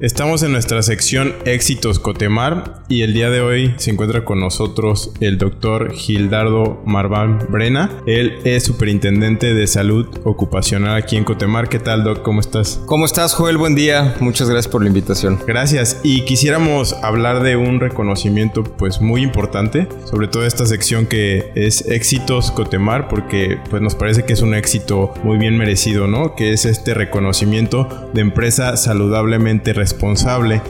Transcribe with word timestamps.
Estamos 0.00 0.44
en 0.44 0.52
nuestra 0.52 0.80
sección 0.82 1.34
Éxitos 1.44 1.98
Cotemar 1.98 2.84
y 2.88 3.02
el 3.02 3.14
día 3.14 3.30
de 3.30 3.40
hoy 3.40 3.74
se 3.78 3.90
encuentra 3.90 4.24
con 4.24 4.38
nosotros 4.38 5.10
el 5.18 5.38
doctor 5.38 5.92
Gildardo 5.92 6.80
Marván 6.86 7.40
Brena. 7.48 7.90
Él 8.06 8.38
es 8.44 8.62
superintendente 8.62 9.54
de 9.54 9.66
salud 9.66 10.06
ocupacional 10.22 10.94
aquí 10.94 11.16
en 11.16 11.24
Cotemar. 11.24 11.68
¿Qué 11.68 11.80
tal, 11.80 12.04
doc? 12.04 12.22
¿Cómo 12.22 12.38
estás? 12.38 12.80
¿Cómo 12.86 13.06
estás, 13.06 13.34
Joel? 13.34 13.56
Buen 13.56 13.74
día. 13.74 14.14
Muchas 14.20 14.48
gracias 14.48 14.70
por 14.70 14.82
la 14.82 14.88
invitación. 14.88 15.40
Gracias. 15.44 16.00
Y 16.04 16.24
quisiéramos 16.24 16.92
hablar 17.02 17.42
de 17.42 17.56
un 17.56 17.80
reconocimiento 17.80 18.62
pues 18.62 19.00
muy 19.00 19.22
importante, 19.22 19.88
sobre 20.04 20.28
todo 20.28 20.46
esta 20.46 20.64
sección 20.64 21.06
que 21.06 21.50
es 21.56 21.88
Éxitos 21.88 22.52
Cotemar, 22.52 23.08
porque 23.08 23.58
pues 23.68 23.82
nos 23.82 23.96
parece 23.96 24.24
que 24.24 24.34
es 24.34 24.42
un 24.42 24.54
éxito 24.54 25.12
muy 25.24 25.38
bien 25.38 25.58
merecido, 25.58 26.06
¿no? 26.06 26.36
Que 26.36 26.52
es 26.52 26.66
este 26.66 26.94
reconocimiento 26.94 28.08
de 28.14 28.20
empresa 28.20 28.76
saludablemente 28.76 29.72
responsable. 29.72 29.87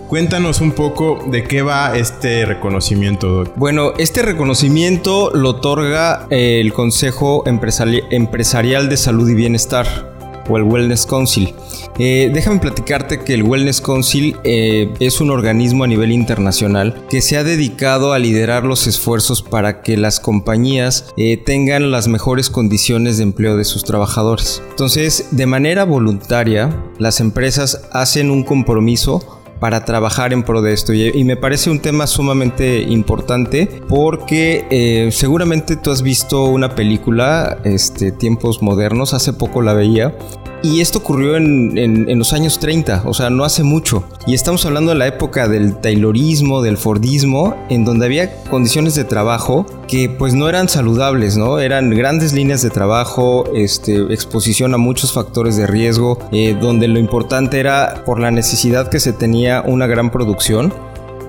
Cuéntanos 0.08 0.60
un 0.60 0.72
poco 0.72 1.24
de 1.26 1.44
qué 1.44 1.62
va 1.62 1.96
este 1.96 2.44
reconocimiento, 2.44 3.44
Bueno, 3.56 3.92
este 3.98 4.22
reconocimiento 4.22 5.30
lo 5.34 5.50
otorga 5.50 6.26
eh, 6.30 6.60
el 6.60 6.72
Consejo 6.72 7.44
Empresarial 7.46 8.88
de 8.88 8.96
Salud 8.96 9.28
y 9.28 9.34
Bienestar 9.34 10.17
o 10.48 10.56
el 10.56 10.64
Wellness 10.64 11.06
Council. 11.06 11.54
Eh, 11.98 12.30
déjame 12.32 12.60
platicarte 12.60 13.20
que 13.20 13.34
el 13.34 13.42
Wellness 13.42 13.80
Council 13.80 14.36
eh, 14.44 14.92
es 15.00 15.20
un 15.20 15.30
organismo 15.30 15.84
a 15.84 15.86
nivel 15.86 16.12
internacional 16.12 17.04
que 17.10 17.20
se 17.20 17.36
ha 17.36 17.44
dedicado 17.44 18.12
a 18.12 18.18
liderar 18.18 18.64
los 18.64 18.86
esfuerzos 18.86 19.42
para 19.42 19.82
que 19.82 19.96
las 19.96 20.20
compañías 20.20 21.12
tengan 21.44 21.90
las 21.90 22.08
mejores 22.08 22.50
condiciones 22.50 23.16
de 23.16 23.24
empleo 23.24 23.56
de 23.56 23.64
sus 23.64 23.84
trabajadores. 23.84 24.62
Entonces, 24.70 25.28
de 25.30 25.46
manera 25.46 25.84
voluntaria, 25.84 26.84
las 26.98 27.20
empresas 27.20 27.82
hacen 27.92 28.30
un 28.30 28.44
compromiso 28.44 29.37
para 29.60 29.84
trabajar 29.84 30.32
en 30.32 30.42
pro 30.42 30.62
de 30.62 30.72
esto. 30.72 30.92
Y, 30.92 31.24
me 31.24 31.36
parece 31.36 31.70
un 31.70 31.80
tema 31.80 32.06
sumamente 32.06 32.80
importante 32.80 33.82
porque 33.88 34.66
eh, 34.70 35.10
seguramente 35.12 35.76
tú 35.76 35.90
has 35.90 36.02
visto 36.02 36.44
una 36.44 36.74
película, 36.74 37.58
este, 37.64 38.12
Tiempos 38.12 38.62
Modernos, 38.62 39.12
hace 39.14 39.32
poco 39.32 39.60
la 39.60 39.74
veía, 39.74 40.14
y 40.62 40.80
esto 40.80 40.98
ocurrió 40.98 41.36
en, 41.36 42.18
los 42.18 42.32
años 42.32 42.58
30, 42.58 43.02
o 43.04 43.14
sea, 43.14 43.30
no 43.30 43.44
hace 43.44 43.62
mucho. 43.62 44.04
Y 44.26 44.34
estamos 44.34 44.66
hablando 44.66 44.92
de 44.92 44.98
la 44.98 45.06
época 45.06 45.48
del 45.48 45.76
Taylorismo, 45.76 46.62
del 46.62 46.76
Fordismo, 46.76 47.56
en 47.68 47.84
donde 47.84 48.06
había 48.06 48.42
condiciones 48.44 48.94
de 48.94 49.04
trabajo 49.04 49.66
que 49.86 50.08
pues 50.08 50.34
no 50.34 50.48
eran 50.48 50.68
saludables, 50.68 51.36
¿no? 51.36 51.60
Eran 51.60 51.90
grandes 51.90 52.32
líneas 52.32 52.62
de 52.62 52.70
trabajo, 52.70 53.44
este, 53.54 54.12
exposición 54.12 54.74
a 54.74 54.78
muchos 54.78 55.12
factores 55.12 55.56
de 55.56 55.66
riesgo, 55.66 56.18
eh, 56.32 56.56
donde 56.60 56.88
lo 56.88 56.98
importante 56.98 57.60
era 57.60 58.02
por 58.04 58.20
la 58.20 58.30
necesidad 58.30 58.88
que 58.88 59.00
se 59.00 59.12
tenía 59.12 59.62
una 59.64 59.86
gran 59.86 60.10
producción 60.10 60.72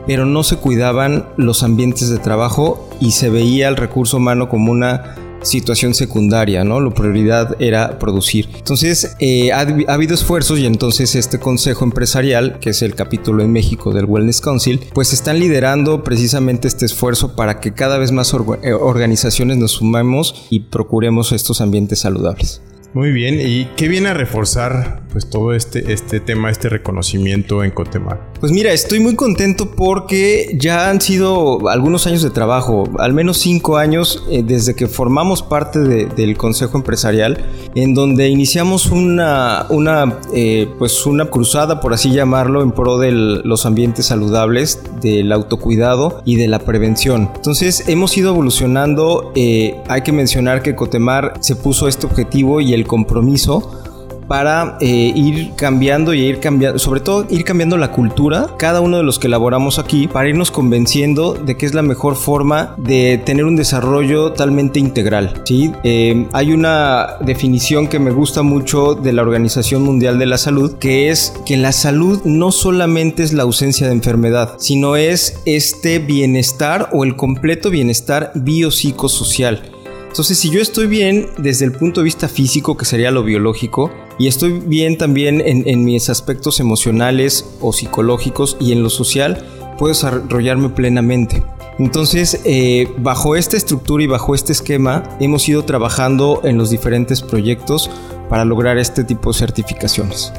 pero 0.07 0.25
no 0.25 0.41
se 0.41 0.57
cuidaban 0.57 1.27
los 1.37 1.61
ambientes 1.61 2.09
de 2.09 2.17
trabajo 2.17 2.89
y 2.99 3.11
se 3.11 3.29
veía 3.29 3.67
el 3.67 3.77
recurso 3.77 4.17
humano 4.17 4.49
como 4.49 4.71
una 4.71 5.15
situación 5.41 5.93
secundaria, 5.93 6.63
¿no? 6.63 6.79
La 6.79 6.91
prioridad 6.91 7.55
era 7.59 7.99
producir. 7.99 8.49
Entonces, 8.55 9.15
eh, 9.19 9.51
ha, 9.51 9.61
habido 9.91 10.13
esfuerzos 10.13 10.59
y 10.59 10.65
entonces 10.65 11.15
este 11.15 11.39
consejo 11.39 11.85
empresarial, 11.85 12.59
que 12.59 12.71
es 12.71 12.81
el 12.81 12.95
capítulo 12.95 13.43
en 13.43 13.51
México 13.51 13.93
del 13.93 14.05
Wellness 14.05 14.41
Council, 14.41 14.79
pues 14.93 15.13
están 15.13 15.39
liderando 15.39 16.03
precisamente 16.03 16.67
este 16.67 16.85
esfuerzo 16.85 17.35
para 17.35 17.59
que 17.59 17.73
cada 17.73 17.97
vez 17.97 18.11
más 18.11 18.33
eh, 18.63 18.73
organizaciones 18.73 19.57
nos 19.57 19.71
sumemos 19.71 20.47
y 20.49 20.61
procuremos 20.61 21.31
estos 21.31 21.61
ambientes 21.61 21.99
saludables. 21.99 22.61
Muy 22.93 23.11
bien, 23.11 23.39
¿y 23.39 23.65
qué 23.75 23.87
viene 23.87 24.09
a 24.09 24.13
reforzar 24.15 25.03
pues 25.11 25.29
todo 25.29 25.53
este, 25.53 25.93
este 25.93 26.19
tema, 26.19 26.49
este 26.49 26.69
reconocimiento 26.69 27.63
en 27.63 27.69
Cotemar? 27.69 28.28
Pues 28.39 28.53
mira, 28.53 28.71
estoy 28.71 29.01
muy 29.01 29.15
contento 29.15 29.71
porque 29.71 30.55
ya 30.57 30.89
han 30.89 31.01
sido 31.01 31.67
algunos 31.67 32.07
años 32.07 32.21
de 32.21 32.29
trabajo, 32.29 32.87
al 32.97 33.13
menos 33.13 33.37
cinco 33.39 33.75
años 33.75 34.23
eh, 34.31 34.43
desde 34.45 34.75
que 34.75 34.87
formamos 34.87 35.43
parte 35.43 35.79
del 35.79 36.37
Consejo 36.37 36.77
Empresarial, 36.77 37.45
en 37.75 37.93
donde 37.93 38.29
iniciamos 38.29 38.91
una, 38.91 39.65
una, 39.69 40.19
eh, 40.33 40.69
pues 40.79 41.05
una 41.05 41.25
cruzada, 41.25 41.81
por 41.81 41.93
así 41.93 42.11
llamarlo, 42.11 42.63
en 42.63 42.71
pro 42.71 42.97
de 42.97 43.11
los 43.11 43.65
ambientes 43.65 44.05
saludables, 44.05 44.79
del 45.01 45.33
autocuidado 45.33 46.21
y 46.23 46.37
de 46.37 46.47
la 46.47 46.59
prevención. 46.59 47.29
Entonces 47.35 47.89
hemos 47.89 48.17
ido 48.17 48.31
evolucionando, 48.31 49.33
eh, 49.35 49.75
hay 49.89 50.01
que 50.01 50.13
mencionar 50.13 50.61
que 50.61 50.75
Cotemar 50.75 51.33
se 51.41 51.57
puso 51.57 51.89
este 51.89 52.05
objetivo 52.05 52.61
y 52.61 52.73
el 52.73 52.87
compromiso 52.87 53.79
para 54.29 54.77
eh, 54.79 55.11
ir 55.15 55.55
cambiando 55.55 56.13
y 56.13 56.21
ir 56.21 56.39
cambiando, 56.39 56.77
sobre 56.79 57.01
todo 57.01 57.25
ir 57.29 57.43
cambiando 57.43 57.77
la 57.77 57.91
cultura, 57.91 58.47
cada 58.57 58.79
uno 58.79 58.97
de 58.97 59.03
los 59.03 59.17
que 59.17 59.27
elaboramos 59.27 59.79
aquí, 59.79 60.07
para 60.07 60.29
irnos 60.29 60.51
convenciendo 60.51 61.33
de 61.33 61.57
que 61.57 61.65
es 61.65 61.73
la 61.73 61.81
mejor 61.81 62.15
forma 62.15 62.75
de 62.77 63.19
tener 63.25 63.43
un 63.43 63.55
desarrollo 63.55 64.29
totalmente 64.29 64.79
integral. 64.79 65.41
¿sí? 65.45 65.71
Eh, 65.83 66.27
hay 66.31 66.53
una 66.53 67.17
definición 67.21 67.87
que 67.87 67.99
me 67.99 68.11
gusta 68.11 68.43
mucho 68.43 68.93
de 68.93 69.13
la 69.13 69.23
Organización 69.23 69.81
Mundial 69.81 70.19
de 70.19 70.27
la 70.27 70.37
Salud, 70.37 70.77
que 70.77 71.09
es 71.09 71.33
que 71.45 71.57
la 71.57 71.71
salud 71.71 72.21
no 72.23 72.51
solamente 72.51 73.23
es 73.23 73.33
la 73.33 73.43
ausencia 73.43 73.87
de 73.87 73.93
enfermedad, 73.93 74.53
sino 74.59 74.95
es 74.95 75.41
este 75.45 75.97
bienestar 75.97 76.89
o 76.93 77.03
el 77.03 77.15
completo 77.15 77.71
bienestar 77.71 78.31
biopsicosocial. 78.35 79.78
Entonces, 80.09 80.39
si 80.39 80.49
yo 80.49 80.59
estoy 80.59 80.87
bien 80.87 81.27
desde 81.37 81.65
el 81.65 81.71
punto 81.71 82.01
de 82.01 82.05
vista 82.05 82.27
físico, 82.27 82.75
que 82.75 82.83
sería 82.83 83.11
lo 83.11 83.23
biológico, 83.23 83.91
y 84.17 84.27
estoy 84.27 84.59
bien 84.59 84.97
también 84.97 85.39
en, 85.39 85.85
mis 85.85 86.09
aspectos 86.09 86.59
emocionales 86.59 87.45
o 87.61 87.71
psicológicos 87.71 88.57
y 88.59 88.71
en 88.71 88.81
lo 88.81 88.89
social, 88.89 89.45
puedo 89.77 89.93
desarrollarme 89.93 90.69
plenamente. 90.69 91.43
Entonces, 91.77 92.41
eh, 92.43 92.91
bajo 92.97 93.35
esta 93.35 93.55
estructura 93.55 94.03
y 94.03 94.07
bajo 94.07 94.33
este 94.33 94.51
esquema, 94.51 95.03
hemos 95.19 95.47
ido 95.47 95.63
trabajando 95.63 96.41
en 96.43 96.57
los 96.57 96.71
diferentes 96.71 97.21
proyectos 97.21 97.89
para 98.29 98.45
lograr 98.45 98.79
este 98.79 99.03
tipo 99.03 99.31
de 99.31 99.37
certificaciones. 99.37 100.33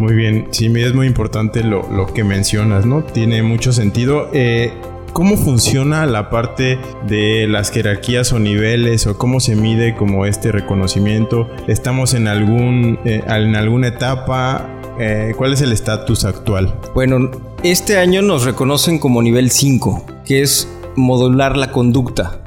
Muy 0.00 0.14
bien, 0.14 0.48
sí, 0.50 0.66
es 0.66 0.92
muy 0.92 1.06
importante 1.06 1.62
lo, 1.62 2.12
que 2.12 2.24
mencionas, 2.24 2.84
¿no? 2.84 3.04
Tiene 3.04 3.44
mucho 3.44 3.72
sentido. 3.72 4.28
Eh, 4.32 4.72
¿Cómo 5.12 5.36
funciona 5.36 6.06
la 6.06 6.30
parte 6.30 6.78
de 7.06 7.46
las 7.46 7.70
jerarquías 7.70 8.32
o 8.32 8.38
niveles 8.38 9.06
o 9.06 9.18
cómo 9.18 9.40
se 9.40 9.54
mide 9.54 9.94
como 9.94 10.24
este 10.24 10.50
reconocimiento? 10.50 11.50
¿Estamos 11.66 12.14
en, 12.14 12.28
algún, 12.28 12.98
eh, 13.04 13.22
en 13.26 13.54
alguna 13.54 13.88
etapa? 13.88 14.66
Eh, 14.98 15.34
¿Cuál 15.36 15.52
es 15.52 15.60
el 15.60 15.72
estatus 15.72 16.24
actual? 16.24 16.74
Bueno, 16.94 17.30
este 17.62 17.98
año 17.98 18.22
nos 18.22 18.44
reconocen 18.44 18.98
como 18.98 19.20
nivel 19.20 19.50
5, 19.50 20.06
que 20.24 20.40
es 20.40 20.66
modular 20.96 21.58
la 21.58 21.72
conducta. 21.72 22.40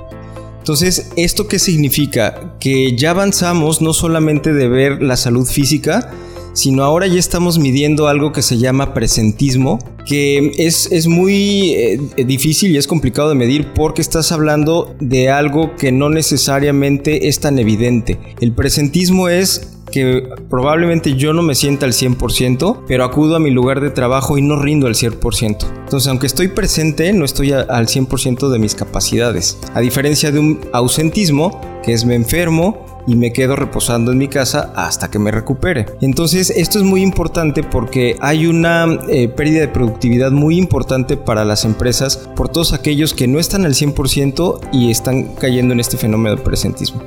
Entonces, 0.58 1.12
¿esto 1.18 1.48
qué 1.48 1.60
significa? 1.60 2.56
Que 2.60 2.96
ya 2.98 3.12
avanzamos 3.12 3.84
no 3.84 3.94
solamente 3.94 4.54
de 4.54 4.68
ver 4.68 5.04
la 5.04 5.18
salud 5.18 5.46
física, 5.46 6.12
sino 6.56 6.84
ahora 6.84 7.06
ya 7.06 7.20
estamos 7.20 7.60
midiendo 7.60 8.08
algo 8.08 8.32
que 8.32 8.42
se 8.42 8.58
llama 8.58 8.94
presentismo, 8.94 9.78
que 10.06 10.52
es, 10.58 10.92
es 10.92 11.06
muy 11.06 11.74
eh, 11.74 12.00
difícil 12.26 12.72
y 12.72 12.78
es 12.78 12.88
complicado 12.88 13.30
de 13.30 13.36
medir 13.36 13.74
porque 13.74 14.02
estás 14.02 14.32
hablando 14.32 14.96
de 15.00 15.30
algo 15.30 15.76
que 15.76 15.92
no 15.92 16.10
necesariamente 16.10 17.28
es 17.28 17.40
tan 17.40 17.60
evidente. 17.60 18.18
El 18.40 18.54
presentismo 18.54 19.28
es 19.28 19.76
que 19.92 20.28
probablemente 20.50 21.16
yo 21.16 21.34
no 21.34 21.42
me 21.42 21.56
sienta 21.56 21.86
al 21.86 21.94
100%, 21.94 22.84
pero 22.88 23.04
acudo 23.04 23.36
a 23.36 23.40
mi 23.40 23.52
lugar 23.52 23.82
de 23.82 23.92
trabajo 23.92 24.38
y 24.38 24.42
no 24.42 24.62
rindo 24.62 24.88
al 24.88 24.96
100%. 24.96 25.66
Entonces, 25.84 26.08
aunque 26.08 26.28
estoy 26.28 26.48
presente, 26.48 27.12
no 27.14 27.26
estoy 27.26 27.52
al 27.52 27.88
100% 27.88 28.50
de 28.50 28.60
mis 28.60 28.76
capacidades. 28.76 29.58
A 29.74 29.82
diferencia 29.82 30.32
de 30.32 30.40
un 30.40 30.60
ausentismo, 30.74 31.62
que 31.84 31.94
es 31.94 32.06
me 32.06 32.16
enfermo, 32.16 32.95
y 33.08 33.16
me 33.16 33.34
quedo 33.34 33.56
reposando 33.56 34.12
en 34.12 34.18
mi 34.18 34.28
casa 34.28 34.72
hasta 34.76 35.10
que 35.10 35.20
me 35.20 35.32
recupere. 35.32 35.86
Entonces 36.02 36.50
esto 36.50 36.80
es 36.80 36.84
muy 36.84 37.02
importante 37.02 37.64
porque 37.64 38.18
hay 38.20 38.48
una 38.48 38.86
eh, 39.10 39.28
pérdida 39.28 39.62
de 39.62 39.68
productividad 39.68 40.32
muy 40.32 40.58
importante 40.58 41.18
para 41.18 41.46
las 41.46 41.66
empresas 41.66 42.30
por 42.36 42.50
todos 42.50 42.74
aquellos 42.74 43.14
que 43.14 43.28
no 43.28 43.40
están 43.40 43.66
al 43.66 43.74
100% 43.74 44.60
y 44.72 44.92
están 44.92 45.36
cayendo 45.36 45.74
en 45.74 45.80
este 45.80 45.98
fenómeno 45.98 46.36
de 46.36 46.42
presentismo. 46.42 47.02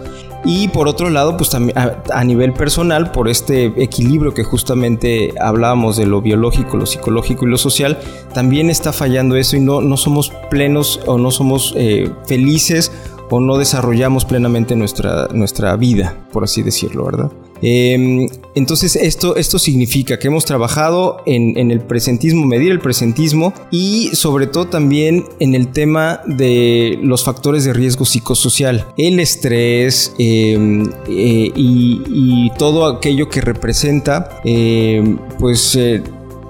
Y 0.44 0.68
por 0.68 0.86
otro 0.86 1.10
lado, 1.10 1.36
pues 1.36 1.50
también 1.50 1.76
a, 1.76 2.24
nivel 2.24 2.52
personal, 2.52 3.10
por 3.10 3.28
este 3.28 3.66
equilibrio 3.82 4.34
que 4.34 4.44
justamente 4.44 5.34
hablábamos 5.40 5.96
de 5.96 6.06
lo 6.06 6.22
biológico, 6.22 6.76
lo 6.76 6.86
psicológico 6.86 7.46
y 7.46 7.50
lo 7.50 7.58
social, 7.58 7.98
también 8.34 8.70
está 8.70 8.92
fallando 8.92 9.34
eso 9.34 9.56
y 9.56 9.60
no, 9.60 9.80
no 9.80 9.96
somos 9.96 10.32
plenos 10.48 11.00
o 11.06 11.18
no 11.18 11.32
somos 11.32 11.74
eh, 11.76 12.10
felices 12.26 12.92
o 13.30 13.40
no 13.40 13.58
desarrollamos 13.58 14.25
plenamente 14.25 14.76
nuestra, 14.76 15.28
nuestra 15.32 15.76
vida, 15.76 16.16
por 16.32 16.44
así 16.44 16.62
decirlo, 16.62 17.04
¿verdad? 17.06 17.30
Em, 17.60 18.28
entonces 18.54 18.94
esto, 18.96 19.36
esto 19.36 19.58
significa 19.58 20.19
que 20.19 20.28
hemos 20.28 20.44
trabajado 20.44 21.22
en, 21.26 21.70
el 21.70 21.80
presentismo, 21.80 22.46
medir 22.46 22.70
el 22.70 22.80
presentismo 22.80 23.52
y 23.70 24.10
sobre 24.12 24.46
todo 24.46 24.66
también 24.66 25.25
en 25.40 25.54
el 25.54 25.69
tema 25.69 26.20
de 26.26 26.98
los 27.02 27.25
factores 27.25 27.64
de 27.64 27.72
riesgo 27.72 28.04
psicosocial, 28.04 28.86
el 28.96 29.19
estrés 29.20 30.14
em, 30.19 30.88
eh, 31.08 31.52
y, 31.54 32.50
todo 32.58 32.86
aquello 32.86 33.28
que 33.28 33.40
representa 33.40 34.40
em, 34.44 35.19
pues 35.38 35.76
eh, 35.76 36.02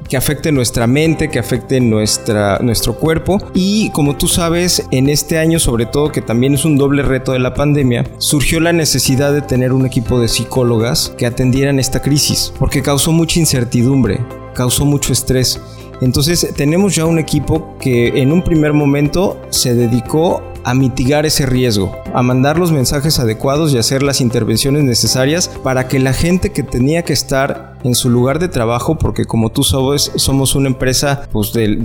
que 0.08 0.16
afecte 0.16 0.52
nuestra 0.52 0.86
mente, 0.86 1.28
que 1.28 1.38
afecte 1.38 1.80
nuestra, 1.80 2.58
nuestro 2.60 2.94
cuerpo. 2.94 3.38
Y 3.54 3.90
como 3.90 4.16
tú 4.16 4.28
sabes, 4.28 4.86
en 4.90 5.08
este 5.08 5.38
año, 5.38 5.58
sobre 5.58 5.86
todo 5.86 6.10
que 6.10 6.22
también 6.22 6.54
es 6.54 6.64
un 6.64 6.76
doble 6.76 7.02
reto 7.02 7.32
de 7.32 7.38
la 7.38 7.54
pandemia, 7.54 8.04
surgió 8.18 8.60
la 8.60 8.72
necesidad 8.72 9.32
de 9.32 9.42
tener 9.42 9.72
un 9.72 9.86
equipo 9.86 10.20
de 10.20 10.28
psicólogas 10.28 11.12
que 11.16 11.26
atendieran 11.26 11.78
esta 11.78 12.00
crisis, 12.00 12.52
porque 12.58 12.82
causó 12.82 13.12
mucha 13.12 13.40
incertidumbre, 13.40 14.20
causó 14.54 14.84
mucho 14.84 15.12
estrés. 15.12 15.60
Entonces 16.00 16.54
tenemos 16.56 16.94
ya 16.94 17.04
un 17.04 17.18
equipo 17.18 17.76
que 17.80 18.20
en 18.20 18.32
un 18.32 18.42
primer 18.42 18.72
momento 18.72 19.40
se 19.50 19.74
dedicó 19.74 20.42
a 20.68 20.74
mitigar 20.74 21.24
ese 21.24 21.46
riesgo, 21.46 21.96
a 22.12 22.22
mandar 22.22 22.58
los 22.58 22.72
mensajes 22.72 23.18
adecuados 23.18 23.72
y 23.72 23.78
hacer 23.78 24.02
las 24.02 24.20
intervenciones 24.20 24.84
necesarias 24.84 25.48
para 25.64 25.88
que 25.88 25.98
la 25.98 26.12
gente 26.12 26.52
que 26.52 26.62
tenía 26.62 27.04
que 27.04 27.14
estar 27.14 27.78
en 27.84 27.94
su 27.94 28.10
lugar 28.10 28.38
de 28.38 28.48
trabajo, 28.48 28.98
porque 28.98 29.24
como 29.24 29.50
tú 29.50 29.62
sabes, 29.62 30.12
somos 30.16 30.54
una 30.54 30.68
empresa 30.68 31.26
pues, 31.32 31.54
de, 31.54 31.76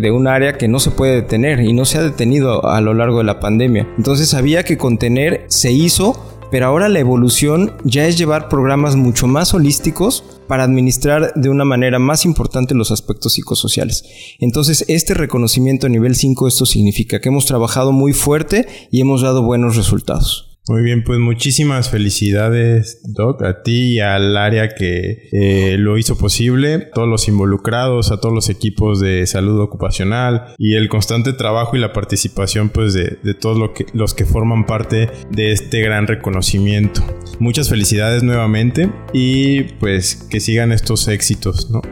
de, 0.00 0.10
un 0.10 0.26
área 0.26 0.58
que 0.58 0.66
no 0.66 0.80
se 0.80 0.90
puede 0.90 1.14
detener 1.14 1.60
y 1.60 1.72
no 1.72 1.84
se 1.84 1.98
ha 1.98 2.02
detenido 2.02 2.66
a 2.66 2.80
lo 2.80 2.94
largo 2.94 3.18
de 3.18 3.24
la 3.24 3.38
pandemia. 3.38 3.86
Entonces 3.96 4.34
había 4.34 4.64
que 4.64 4.76
contener, 4.76 5.44
se 5.46 5.70
hizo, 5.70 6.31
pero 6.52 6.66
ahora 6.66 6.90
la 6.90 7.00
evolución 7.00 7.72
ya 7.82 8.06
es 8.06 8.18
llevar 8.18 8.50
programas 8.50 8.94
mucho 8.94 9.26
más 9.26 9.54
holísticos 9.54 10.22
para 10.46 10.64
administrar 10.64 11.32
de 11.34 11.48
una 11.48 11.64
manera 11.64 11.98
más 11.98 12.26
importante 12.26 12.74
los 12.74 12.90
aspectos 12.90 13.32
psicosociales. 13.32 14.04
Entonces, 14.38 14.84
este 14.86 15.14
reconocimiento 15.14 15.86
a 15.86 15.90
nivel 15.90 16.14
5, 16.14 16.46
esto 16.46 16.66
significa 16.66 17.22
que 17.22 17.30
hemos 17.30 17.46
trabajado 17.46 17.92
muy 17.92 18.12
fuerte 18.12 18.68
y 18.90 19.00
hemos 19.00 19.22
dado 19.22 19.42
buenos 19.42 19.76
resultados. 19.76 20.51
Muy 20.68 20.82
bien, 20.82 21.02
pues 21.02 21.18
muchísimas 21.18 21.90
felicidades, 21.90 23.00
Doc, 23.04 23.42
a 23.42 23.62
ti 23.62 23.94
y 23.94 24.00
al 24.00 24.36
área 24.36 24.68
que 24.68 25.28
eh, 25.32 25.76
lo 25.76 25.98
hizo 25.98 26.16
posible, 26.16 26.78
todos 26.94 27.08
los 27.08 27.26
involucrados, 27.26 28.12
a 28.12 28.20
todos 28.20 28.32
los 28.32 28.48
equipos 28.48 29.00
de 29.00 29.26
salud 29.26 29.60
ocupacional 29.60 30.54
y 30.58 30.76
el 30.76 30.88
constante 30.88 31.32
trabajo 31.32 31.76
y 31.76 31.80
la 31.80 31.92
participación 31.92 32.68
pues 32.68 32.94
de, 32.94 33.34
todos 33.34 33.58
los 33.92 34.14
que 34.14 34.24
forman 34.24 34.64
parte 34.64 35.10
de 35.30 35.50
este 35.50 35.80
gran 35.80 36.06
reconocimiento. 36.06 37.02
Muchas 37.40 37.68
felicidades 37.68 38.22
nuevamente 38.22 38.88
y 39.12 39.64
pues 39.80 40.14
que 40.30 40.38
sigan 40.38 40.70
estos 40.70 41.08
éxitos, 41.08 41.70
¿no? 41.72 41.82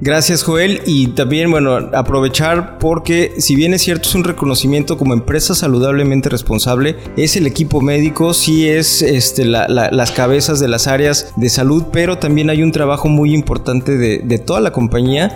Gracias 0.00 0.42
Joel. 0.42 0.82
Y 0.86 1.08
también 1.08 1.50
bueno 1.50 1.76
aprovechar 1.94 2.78
porque 2.78 3.34
si 3.38 3.56
bien 3.56 3.74
es 3.74 3.82
cierto 3.82 4.08
es 4.08 4.14
un 4.14 4.24
reconocimiento 4.24 4.98
como 4.98 5.14
empresa 5.14 5.54
saludablemente 5.54 6.28
responsable 6.28 6.96
es 7.16 7.36
el 7.36 7.46
equipo 7.46 7.80
médico 7.80 8.34
sí 8.34 8.68
es 8.68 9.02
este, 9.02 9.44
las 9.44 10.10
cabezas 10.12 10.60
de 10.60 10.68
las 10.68 10.86
áreas 10.86 11.32
de 11.36 11.48
salud 11.48 11.84
pero 11.92 12.18
también 12.18 12.50
hay 12.50 12.62
un 12.62 12.72
trabajo 12.72 13.08
muy 13.08 13.34
importante 13.34 13.96
de 13.96 14.38
toda 14.38 14.60
la 14.60 14.72
compañía 14.72 15.30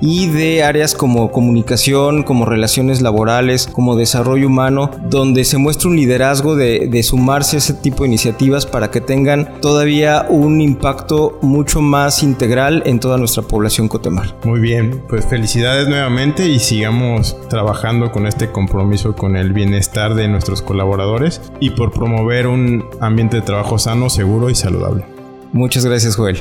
y 0.00 0.28
de 0.28 0.62
áreas 0.62 0.94
como 0.94 1.30
comunicación, 1.30 2.22
como 2.22 2.44
relaciones 2.44 3.02
laborales, 3.02 3.66
como 3.66 3.96
desarrollo 3.96 4.46
humano, 4.46 4.90
donde 5.08 5.44
se 5.44 5.58
muestra 5.58 5.90
un 5.90 5.96
liderazgo 5.96 6.56
de, 6.56 7.02
sumarse 7.02 7.56
a 7.56 7.58
ese 7.58 7.74
tipo 7.74 8.02
de 8.02 8.08
iniciativas 8.08 8.66
para 8.66 8.90
que 8.90 9.00
tengan 9.00 9.60
todavía 9.60 10.26
un 10.28 10.60
impacto 10.60 11.38
mucho 11.42 11.80
más 11.80 12.22
integral 12.22 12.82
en 12.86 12.98
toda 13.00 13.18
nuestra 13.18 13.42
población 13.42 13.88
cotemar. 13.88 14.34
Muy 14.44 14.60
bien, 14.60 15.02
pues 15.08 15.26
felicidades 15.26 15.88
nuevamente 15.88 16.48
y 16.48 16.58
sigamos 16.58 17.36
trabajando 17.48 18.10
con 18.10 18.26
este 18.26 18.50
compromiso 18.50 19.14
con 19.14 19.36
el 19.36 19.52
bienestar 19.52 20.14
de 20.14 20.26
nuestros 20.26 20.62
colaboradores 20.62 21.40
y 21.60 21.70
por 21.70 21.92
promover 21.92 22.46
un 22.46 22.84
ambiente 23.00 23.36
de 23.36 23.42
trabajo 23.42 23.78
sano, 23.78 24.10
seguro 24.10 24.50
y 24.50 24.54
saludable. 24.54 25.04
Muchas 25.52 25.84
gracias 25.86 26.16
Joel. 26.16 26.38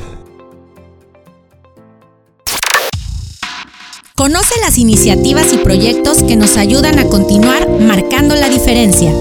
Conoce 4.25 4.55
las 4.59 4.79
iniciativas 4.79 5.53
y 5.53 5.57
proyectos 5.57 6.23
que 6.23 6.35
nos 6.35 6.57
ayudan 6.57 6.97
a 6.97 7.07
continuar 7.07 7.69
marcando 7.69 8.33
la 8.33 8.49
diferencia. 8.49 9.13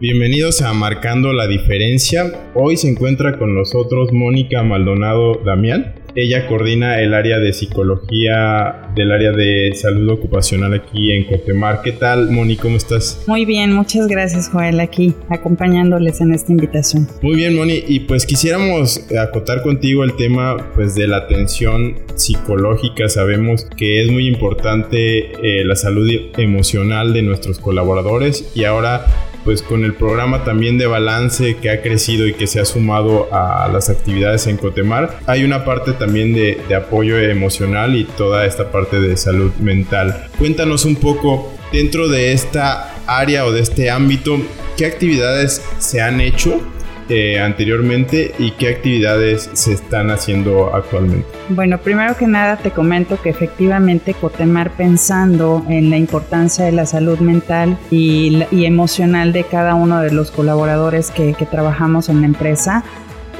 Bienvenidos 0.00 0.62
a 0.62 0.72
Marcando 0.72 1.32
la 1.32 1.46
Diferencia. 1.46 2.50
Hoy 2.56 2.76
se 2.76 2.88
encuentra 2.88 3.38
con 3.38 3.54
nosotros 3.54 4.12
Mónica 4.12 4.64
Maldonado 4.64 5.36
Damián. 5.44 5.97
Ella 6.14 6.46
coordina 6.46 7.00
el 7.00 7.14
área 7.14 7.38
de 7.38 7.52
psicología 7.52 8.90
del 8.94 9.12
área 9.12 9.32
de 9.32 9.72
salud 9.74 10.10
ocupacional 10.10 10.74
aquí 10.74 11.12
en 11.12 11.24
Cotemar. 11.24 11.82
¿Qué 11.82 11.92
tal, 11.92 12.30
Moni? 12.30 12.56
¿Cómo 12.56 12.76
estás? 12.76 13.22
Muy 13.26 13.44
bien, 13.44 13.72
muchas 13.72 14.08
gracias, 14.08 14.48
Joel, 14.48 14.80
aquí 14.80 15.14
acompañándoles 15.28 16.20
en 16.20 16.34
esta 16.34 16.52
invitación. 16.52 17.06
Muy 17.22 17.36
bien, 17.36 17.54
Moni. 17.54 17.84
Y 17.86 18.00
pues 18.00 18.26
quisiéramos 18.26 19.06
acotar 19.16 19.62
contigo 19.62 20.04
el 20.04 20.16
tema 20.16 20.56
pues, 20.74 20.94
de 20.94 21.06
la 21.06 21.18
atención 21.18 21.96
psicológica. 22.16 23.08
Sabemos 23.08 23.66
que 23.76 24.02
es 24.02 24.10
muy 24.10 24.26
importante 24.26 25.32
eh, 25.42 25.64
la 25.64 25.76
salud 25.76 26.10
emocional 26.36 27.12
de 27.12 27.22
nuestros 27.22 27.58
colaboradores 27.58 28.50
y 28.54 28.64
ahora 28.64 29.06
pues 29.44 29.62
con 29.62 29.84
el 29.84 29.94
programa 29.94 30.44
también 30.44 30.78
de 30.78 30.86
balance 30.86 31.56
que 31.56 31.70
ha 31.70 31.82
crecido 31.82 32.26
y 32.26 32.34
que 32.34 32.46
se 32.46 32.60
ha 32.60 32.64
sumado 32.64 33.28
a 33.32 33.68
las 33.72 33.90
actividades 33.90 34.46
en 34.46 34.56
Cotemar, 34.56 35.20
hay 35.26 35.44
una 35.44 35.64
parte 35.64 35.92
también 35.92 36.34
de, 36.34 36.58
apoyo 36.74 37.18
emocional 37.18 37.96
y 37.96 38.04
toda 38.04 38.46
esta 38.46 38.70
parte 38.70 39.00
de 39.00 39.16
salud 39.16 39.52
mental. 39.54 40.28
Cuéntanos 40.38 40.84
un 40.84 40.96
poco 40.96 41.52
dentro 41.72 42.08
de 42.08 42.32
esta 42.32 42.94
área 43.06 43.44
o 43.46 43.52
de 43.52 43.60
este 43.60 43.90
ámbito, 43.90 44.38
¿qué 44.76 44.86
actividades 44.86 45.62
se 45.78 46.00
han 46.00 46.20
hecho 46.20 46.60
eh, 47.08 47.40
anteriormente 47.40 48.32
y 48.38 48.50
qué 48.52 48.68
actividades 48.68 49.50
se 49.52 49.72
están 49.72 50.10
haciendo 50.10 50.74
actualmente? 50.74 51.26
Bueno, 51.48 51.78
primero 51.78 52.16
que 52.16 52.26
nada 52.26 52.56
te 52.56 52.70
comento 52.70 53.20
que 53.20 53.30
efectivamente 53.30 54.14
Cotemar 54.14 54.70
pensando 54.72 55.64
en 55.68 55.90
la 55.90 55.96
importancia 55.96 56.64
de 56.64 56.72
la 56.72 56.86
salud 56.86 57.18
mental 57.18 57.78
y, 57.90 58.44
emocional 58.52 59.32
de 59.32 59.44
cada 59.44 59.74
uno 59.74 60.00
de 60.00 60.12
los 60.12 60.30
colaboradores 60.30 61.10
que, 61.10 61.34
trabajamos 61.50 62.08
en 62.08 62.20
la 62.20 62.26
empresa, 62.26 62.84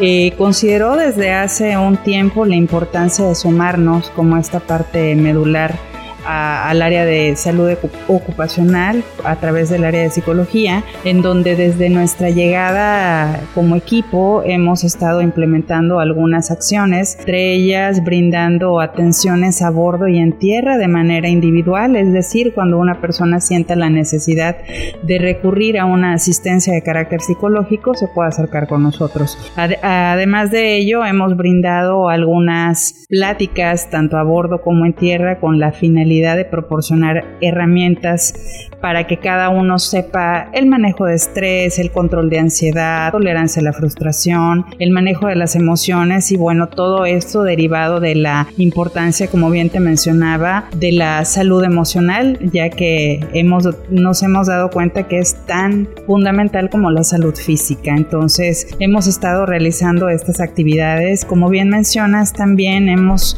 eh, 0.00 0.33
consideró 0.38 0.97
desde 0.97 1.33
hace 1.33 1.76
un 1.76 1.97
tiempo 1.97 2.47
la 2.47 2.54
importancia 2.57 3.26
de 3.26 3.35
sumarnos 3.35 4.11
como 4.11 4.37
esta 4.37 4.61
parte 4.61 5.14
medular 5.14 5.88
al 6.28 6.82
área 6.82 7.06
de 7.06 7.35
salud 7.37 7.70
ocupacional 8.06 9.02
a 9.25 9.37
través 9.37 9.70
del 9.70 9.85
área 9.85 10.02
de 10.02 10.11
psicología, 10.11 10.85
en 11.04 11.23
donde 11.23 11.56
desde 11.56 11.88
nuestra 11.88 12.28
llegada 12.28 13.40
como 13.54 13.76
equipo 13.76 14.42
hemos 14.44 14.85
estado 14.85 15.23
implementando 15.23 16.00
algunas 16.00 16.50
acciones, 16.50 17.16
entre 17.18 17.54
ellas 17.54 18.04
brindando 18.04 18.78
atenciones 18.80 19.62
a 19.62 19.70
bordo 19.70 20.06
y 20.06 20.18
en 20.18 20.38
tierra 20.38 20.76
de 20.76 20.88
manera 20.88 21.28
individual, 21.28 21.97
es 21.97 22.12
decir, 22.12 22.52
cuando 22.54 22.78
una 22.78 23.00
persona 23.00 23.40
sienta 23.40 23.75
la 23.75 23.88
necesidad 23.88 24.56
de 25.02 25.18
recurrir 25.18 25.78
a 25.78 25.87
una 25.87 26.12
asistencia 26.12 26.75
de 26.75 26.82
carácter 26.82 27.23
psicológico, 27.23 27.94
se 27.94 28.06
puede 28.08 28.28
acercar 28.28 28.68
con 28.68 28.82
nosotros. 28.82 29.38
Además 29.56 30.50
de 30.50 30.76
ello, 30.76 31.06
hemos 31.06 31.37
brindado 31.37 32.11
algunas 32.11 33.06
pláticas 33.08 33.88
tanto 33.88 34.18
a 34.18 34.23
bordo 34.23 34.61
como 34.61 34.85
en 34.85 34.92
tierra 34.92 35.40
con 35.40 35.58
la 35.58 35.73
finalidad 35.73 36.18
finalidad 36.19 36.37
de 36.37 36.45
proporcionar 36.45 37.25
herramientas 37.41 38.35
para 38.81 39.07
que 39.07 39.19
cada 39.19 39.49
uno 39.49 39.79
sepa 39.79 40.51
el 40.53 40.67
manejo 40.67 41.07
de 41.07 41.15
estrés, 41.15 41.79
el 41.79 41.91
control 41.91 42.31
de 42.31 42.39
ansiedad, 42.39 43.11
tolerancia 43.11 43.61
a 43.61 43.65
la 43.65 43.73
frustración, 43.73 44.67
el 44.79 44.91
manejo 44.91 45.27
de 45.27 45.35
las 45.35 45.57
emociones 45.57 46.31
y 46.31 46.37
bueno, 46.37 46.69
todo 46.69 47.05
esto 47.05 47.43
derivado 47.43 48.01
de 48.01 48.15
la 48.15 48.47
importancia, 48.57 49.29
como 49.29 49.51
bien 49.51 49.71
te 49.71 49.81
mencionaba, 49.81 50.69
de 50.77 50.93
la 50.93 51.25
salud 51.25 51.65
emocional, 51.65 52.39
ya 52.53 52.71
que 52.71 53.21
hemos, 53.33 53.69
nos 53.91 54.23
hemos 54.23 54.47
dado 54.47 54.71
cuenta 54.71 55.09
que 55.09 55.19
es 55.19 55.35
tan 55.47 55.89
fundamental 56.07 56.71
como 56.71 56.91
la 56.91 57.03
salud 57.03 57.35
física. 57.35 57.95
Entonces, 57.97 58.69
hemos 58.79 59.07
estado 59.07 59.45
realizando 59.45 60.09
estas 60.09 60.41
actividades. 60.41 61.25
Como 61.25 61.49
bien 61.49 61.69
mencionas, 61.69 62.33
también 62.33 62.89
hemos 62.89 63.37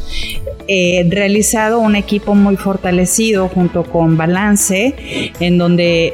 eh, 0.67 1.07
realizado 1.09 1.79
un 1.79 1.95
equipo 1.95 2.35
muy 2.35 2.55
fortalecido 2.71 3.49
junto 3.49 3.83
con 3.83 4.15
Balance, 4.15 5.33
en 5.41 5.57
donde 5.57 6.13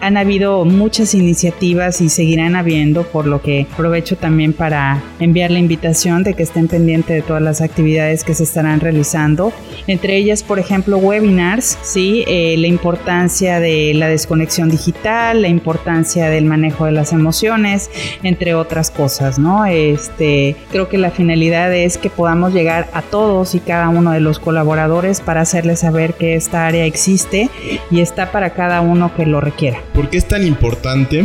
han 0.00 0.16
habido 0.16 0.64
muchas 0.64 1.14
iniciativas 1.14 2.00
y 2.00 2.08
seguirán 2.08 2.56
habiendo, 2.56 3.04
por 3.04 3.26
lo 3.26 3.42
que 3.42 3.66
aprovecho 3.72 4.16
también 4.16 4.52
para 4.52 5.02
enviar 5.20 5.50
la 5.50 5.58
invitación 5.58 6.22
de 6.22 6.34
que 6.34 6.42
estén 6.42 6.68
pendientes 6.68 7.16
de 7.16 7.22
todas 7.22 7.42
las 7.42 7.60
actividades 7.60 8.24
que 8.24 8.34
se 8.34 8.44
estarán 8.44 8.80
realizando. 8.80 9.52
Entre 9.86 10.16
ellas, 10.16 10.42
por 10.42 10.58
ejemplo, 10.58 10.98
webinars, 10.98 11.78
¿sí? 11.82 12.24
Eh, 12.26 12.56
la 12.58 12.66
importancia 12.66 13.60
de 13.60 13.92
la 13.94 14.08
desconexión 14.08 14.70
digital, 14.70 15.42
la 15.42 15.48
importancia 15.48 16.28
del 16.28 16.44
manejo 16.44 16.86
de 16.86 16.92
las 16.92 17.12
emociones, 17.12 17.90
entre 18.22 18.54
otras 18.54 18.90
cosas, 18.90 19.38
¿no? 19.38 19.66
Este, 19.66 20.56
creo 20.70 20.88
que 20.88 20.98
la 20.98 21.10
finalidad 21.10 21.74
es 21.74 21.98
que 21.98 22.10
podamos 22.10 22.52
llegar 22.52 22.88
a 22.92 23.02
todos 23.02 23.54
y 23.54 23.60
cada 23.60 23.88
uno 23.88 24.12
de 24.12 24.20
los 24.20 24.38
colaboradores 24.38 25.20
para 25.20 25.42
hacerles 25.42 25.80
saber 25.80 26.14
que 26.14 26.34
esta 26.34 26.66
área 26.66 26.84
existe 26.84 27.50
y 27.90 28.00
está 28.00 28.32
para 28.32 28.50
cada 28.50 28.80
uno 28.80 29.14
que 29.14 29.26
lo 29.26 29.40
requiera. 29.40 29.78
¿Por 29.96 30.10
qué 30.10 30.18
es 30.18 30.28
tan 30.28 30.46
importante 30.46 31.24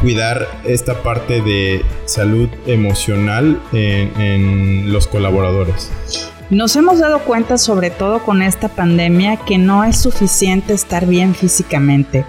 cuidar 0.00 0.48
esta 0.64 1.02
parte 1.02 1.42
de 1.42 1.84
salud 2.06 2.48
emocional 2.66 3.60
en, 3.74 4.90
los 4.90 5.06
colaboradores? 5.06 5.90
Nos 6.48 6.76
hemos 6.76 6.98
dado 6.98 7.18
cuenta, 7.18 7.58
sobre 7.58 7.90
todo 7.90 8.20
con 8.20 8.40
esta 8.40 8.68
pandemia, 8.68 9.36
que 9.44 9.58
no 9.58 9.84
es 9.84 9.98
suficiente 9.98 10.72
estar 10.72 11.04
bien 11.04 11.34
físicamente. 11.34 12.24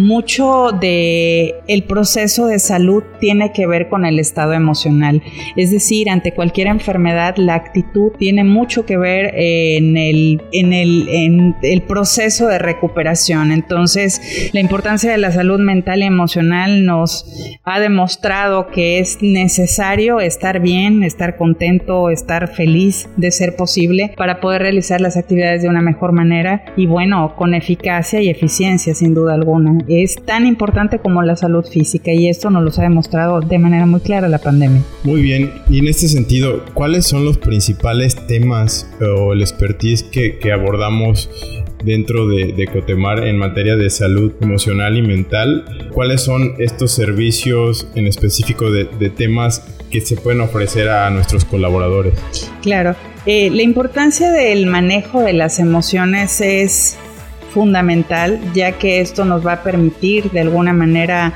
Mucho 0.00 0.72
de 0.72 1.56
el 1.68 1.82
proceso 1.82 2.46
de 2.46 2.58
salud 2.58 3.02
tiene 3.20 3.52
que 3.52 3.66
ver 3.66 3.90
con 3.90 4.06
el 4.06 4.18
estado 4.18 4.54
emocional. 4.54 5.22
Es 5.56 5.70
decir, 5.70 6.08
ante 6.08 6.32
cualquier 6.32 6.68
enfermedad, 6.68 7.36
la 7.36 7.54
actitud 7.54 8.12
tiene 8.18 8.42
mucho 8.42 8.86
que 8.86 8.96
ver 8.96 9.34
en 9.34 9.98
el, 9.98 10.42
en 10.52 10.72
el, 10.72 11.06
en 11.10 11.56
el 11.62 11.82
proceso 11.82 12.46
de 12.46 12.58
recuperación. 12.58 13.52
Entonces, 13.52 14.50
la 14.54 14.60
importancia 14.60 15.10
de 15.10 15.18
la 15.18 15.32
salud 15.32 15.60
mental 15.60 16.00
y 16.00 16.06
emocional 16.06 16.86
nos 16.86 17.58
ha 17.64 17.78
demostrado 17.78 18.68
que 18.68 19.00
es 19.00 19.18
necesario 19.20 20.18
estar 20.20 20.60
bien, 20.60 21.02
estar 21.02 21.36
contento, 21.36 22.08
estar 22.08 22.48
feliz 22.48 23.06
de 23.18 23.30
ser 23.30 23.54
posible 23.54 24.14
para 24.16 24.40
poder 24.40 24.62
realizar 24.62 25.02
las 25.02 25.18
actividades 25.18 25.60
de 25.60 25.68
una 25.68 25.82
mejor 25.82 26.12
manera 26.12 26.64
y 26.74 26.86
bueno, 26.86 27.34
con 27.36 27.52
eficacia 27.52 28.22
y 28.22 28.30
eficiencia 28.30 28.94
sin 28.94 29.12
duda 29.12 29.34
alguna. 29.34 29.76
Es 29.92 30.14
tan 30.24 30.46
importante 30.46 31.00
como 31.00 31.20
la 31.24 31.34
salud 31.34 31.64
física 31.64 32.12
y 32.12 32.28
esto 32.28 32.48
nos 32.48 32.62
lo 32.62 32.70
ha 32.80 32.84
demostrado 32.84 33.40
de 33.40 33.58
manera 33.58 33.86
muy 33.86 33.98
clara 33.98 34.28
la 34.28 34.38
pandemia. 34.38 34.82
Muy 35.02 35.20
bien, 35.20 35.50
y 35.68 35.80
en 35.80 35.88
este 35.88 36.06
sentido, 36.06 36.64
¿cuáles 36.74 37.06
son 37.06 37.24
los 37.24 37.38
principales 37.38 38.14
temas 38.28 38.88
o 39.00 39.32
el 39.32 39.40
expertise 39.40 40.04
que, 40.04 40.38
que 40.38 40.52
abordamos 40.52 41.28
dentro 41.84 42.28
de, 42.28 42.52
de, 42.52 42.66
Cotemar 42.68 43.26
en 43.26 43.36
materia 43.36 43.74
de 43.74 43.90
salud 43.90 44.32
emocional 44.40 44.96
y 44.96 45.02
mental. 45.02 45.64
¿Cuáles 45.92 46.20
son 46.20 46.54
estos 46.58 46.92
servicios 46.92 47.88
en 47.94 48.06
específico 48.06 48.70
de, 48.70 48.84
de 48.84 49.10
temas 49.10 49.64
que 49.90 50.02
se 50.02 50.16
pueden 50.16 50.40
ofrecer 50.40 50.88
a 50.88 51.10
nuestros 51.10 51.44
colaboradores? 51.44 52.14
Claro, 52.62 52.94
eh, 53.26 53.50
la 53.50 53.62
importancia 53.62 54.30
del 54.30 54.66
manejo 54.66 55.22
de 55.22 55.32
las 55.32 55.58
emociones 55.58 56.40
es 56.40 56.96
fundamental, 57.52 58.40
ya 58.54 58.72
que 58.72 59.00
esto 59.00 59.24
nos 59.24 59.46
va 59.46 59.54
a 59.54 59.62
permitir 59.62 60.30
de 60.30 60.40
alguna 60.40 60.72
manera 60.72 61.34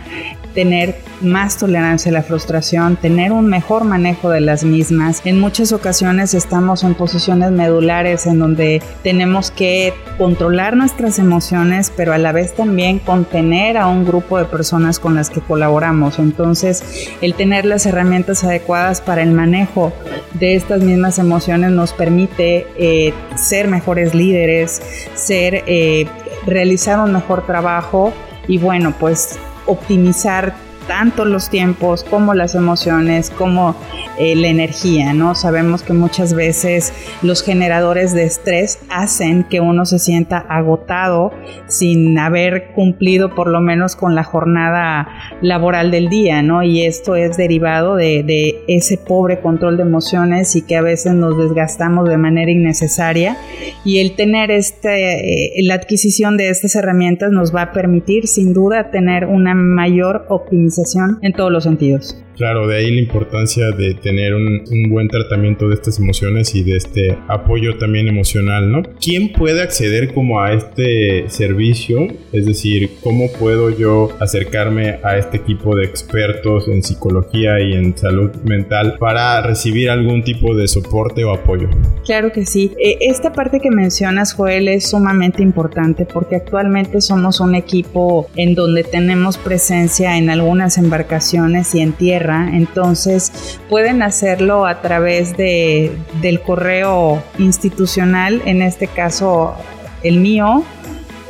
tener 0.55 0.95
más 1.21 1.59
tolerancia 1.59 2.11
a 2.11 2.15
la 2.15 2.23
frustración, 2.23 2.97
tener 2.97 3.33
un 3.33 3.47
mejor 3.47 3.85
manejo 3.85 4.31
de 4.31 4.41
las 4.41 4.65
mismas. 4.65 5.21
En 5.25 5.41
muchas 5.41 5.73
ocasiones 5.73 6.35
estamos 6.35 6.85
en 6.85 6.95
posiciones 6.95 7.51
medulares 7.51 8.27
en 8.27 8.39
donde 8.39 8.83
tenemos 9.03 9.51
que 9.51 9.93
controlar 10.19 10.77
nuestras 10.77 11.19
emociones, 11.19 11.93
pero 11.97 12.13
a 12.13 12.19
la 12.19 12.33
vez 12.33 12.55
también 12.55 12.99
contener 12.99 13.77
a 13.77 13.87
un 13.89 14.05
grupo 14.05 14.39
de 14.39 14.45
personas 14.45 14.99
con 14.99 15.15
las 15.15 15.31
que 15.31 15.41
colaboramos. 15.41 16.19
Entonces, 16.19 17.09
el 17.21 17.35
tener 17.35 17.65
las 17.65 17.87
herramientas 17.87 18.45
adecuadas 18.45 19.01
para 19.01 19.23
el 19.23 19.33
manejo 19.33 19.93
de 20.35 20.55
estas 20.55 20.83
mismas 20.83 21.19
emociones 21.19 21.71
nos 21.71 21.93
permite 21.93 22.67
eh, 22.77 23.13
ser 23.37 23.69
mejores 23.69 24.15
líderes, 24.15 24.81
ser, 25.15 25.65
eh, 25.67 26.07
realizar 26.47 27.01
un 27.01 27.13
mejor 27.13 27.47
trabajo 27.47 28.13
y 28.47 28.59
bueno, 28.59 28.95
pues 28.99 29.39
optimizar 29.67 30.55
tanto 30.87 31.25
los 31.25 31.49
tiempos 31.49 32.05
como 32.05 32.35
las 32.35 32.55
emociones, 32.55 33.31
como 33.31 33.75
eh, 34.19 34.37
la 34.37 34.49
energía, 34.49 35.13
¿no? 35.13 35.35
Sabemos 35.35 35.83
que 35.83 35.93
muchas 35.93 36.35
veces 36.35 36.93
los 37.23 37.43
generadores 37.43 38.15
de 38.15 38.25
estrés 38.25 38.79
hacen 38.91 39.45
que 39.45 39.61
uno 39.61 39.87
se 39.87 39.99
sienta 39.99 40.39
agotado 40.39 41.33
sin 41.67 42.19
haber 42.19 42.73
cumplido 42.73 43.35
por 43.35 43.49
lo 43.49 43.61
menos 43.61 43.97
con 43.97 44.15
la 44.15 44.25
jornada 44.25 45.09
laboral 45.41 45.91
del 45.91 46.09
día, 46.09 46.43
¿no? 46.43 46.63
Y 46.63 46.85
esto 46.85 47.17
es 47.17 47.37
derivado 47.37 47.97
de, 47.97 48.23
de 48.23 48.54
ese 48.69 48.99
pobre 48.99 49.41
control 49.41 49.77
de 49.77 49.83
emociones 49.83 50.57
y 50.57 50.63
que 50.63 50.77
a 50.77 50.83
veces 50.83 51.15
nos 51.15 51.37
desgastamos 51.39 52.09
de 52.09 52.17
manera 52.17 52.51
innecesaria 52.51 53.37
y 53.85 53.99
el 53.99 54.15
tener 54.17 54.51
este, 54.51 55.59
eh, 55.59 55.63
la 55.65 55.75
adquisición 55.75 56.37
de 56.37 56.49
estas 56.49 56.75
herramientas 56.77 57.31
nos 57.31 57.55
va 57.55 57.63
a 57.63 57.73
permitir 57.73 58.27
sin 58.27 58.53
duda 58.53 58.91
tener 58.91 59.27
una 59.27 59.55
mayor 59.55 60.27
optimización 60.29 61.19
en 61.23 61.33
todos 61.33 61.53
los 61.53 61.65
sentidos. 61.65 62.25
Claro, 62.37 62.67
de 62.67 62.77
ahí 62.77 62.91
la 62.91 63.01
importancia 63.01 63.71
de 63.71 63.95
tener 63.95 64.35
un, 64.35 64.65
buen 64.89 65.09
tratamiento 65.09 65.69
de 65.69 65.75
estas 65.75 65.99
emociones 65.99 66.55
y 66.55 66.63
de 66.63 66.77
este 66.77 67.17
apoyo 67.29 67.79
también 67.79 68.09
emocional, 68.09 68.71
¿no? 68.71 68.83
¿Quién 69.01 69.33
puede 69.33 69.63
acceder 69.63 70.13
como 70.13 70.41
a 70.41 70.53
este 70.53 71.29
servicio? 71.29 72.09
Es 72.33 72.47
decir, 72.47 72.91
¿cómo 73.03 73.31
puedo 73.39 73.71
yo 73.71 74.11
acercarme 74.21 74.99
a 75.03 75.17
este 75.17 75.39
equipo 75.39 75.77
de 75.77 75.85
expertos 75.85 76.69
en 76.69 76.83
psicología 76.83 77.61
y 77.61 77.73
en 77.73 77.97
salud 77.97 78.31
mental 78.45 78.97
para 78.99 79.41
recibir 79.43 79.91
algún 79.91 80.23
tipo 80.23 80.55
de 80.55 80.69
soporte 80.69 81.25
o 81.25 81.33
apoyo? 81.33 81.69
Claro 82.05 82.33
que 82.33 82.45
sí. 82.45 82.73
Eh, 82.79 82.99
esta 83.01 83.33
parte 83.33 83.61
que 83.61 83.71
mencionas, 83.71 84.35
Joel, 84.35 84.69
es 84.69 84.91
sumamente 84.91 85.43
importante 85.43 86.05
porque 86.05 86.37
actualmente 86.37 87.01
somos 87.01 87.41
un 87.41 87.55
equipo 87.55 88.29
en 88.37 88.55
donde 88.55 88.85
tenemos 88.85 89.39
presencia 89.39 90.19
en 90.19 90.31
algunas 90.31 90.79
embarcaciones 90.79 91.75
y 91.75 91.81
en 91.81 91.93
tierra 91.93 92.24
entonces 92.25 93.59
pueden 93.69 94.03
hacerlo 94.03 94.67
a 94.67 94.81
través 94.81 95.37
de, 95.37 95.93
del 96.21 96.41
correo 96.41 97.23
institucional, 97.39 98.43
en 98.45 98.63
este 98.63 98.87
caso 98.87 99.55
el 100.03 100.19
mío, 100.19 100.65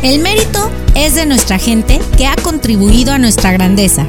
El 0.00 0.22
mérito 0.22 0.70
es 0.94 1.16
de 1.16 1.26
nuestra 1.26 1.58
gente 1.58 1.98
que 2.16 2.28
ha 2.28 2.36
contribuido 2.36 3.12
a 3.12 3.18
nuestra 3.18 3.50
grandeza. 3.50 4.06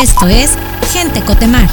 Esto 0.00 0.28
es 0.28 0.56
Gente 0.92 1.20
Cotemar. 1.20 1.68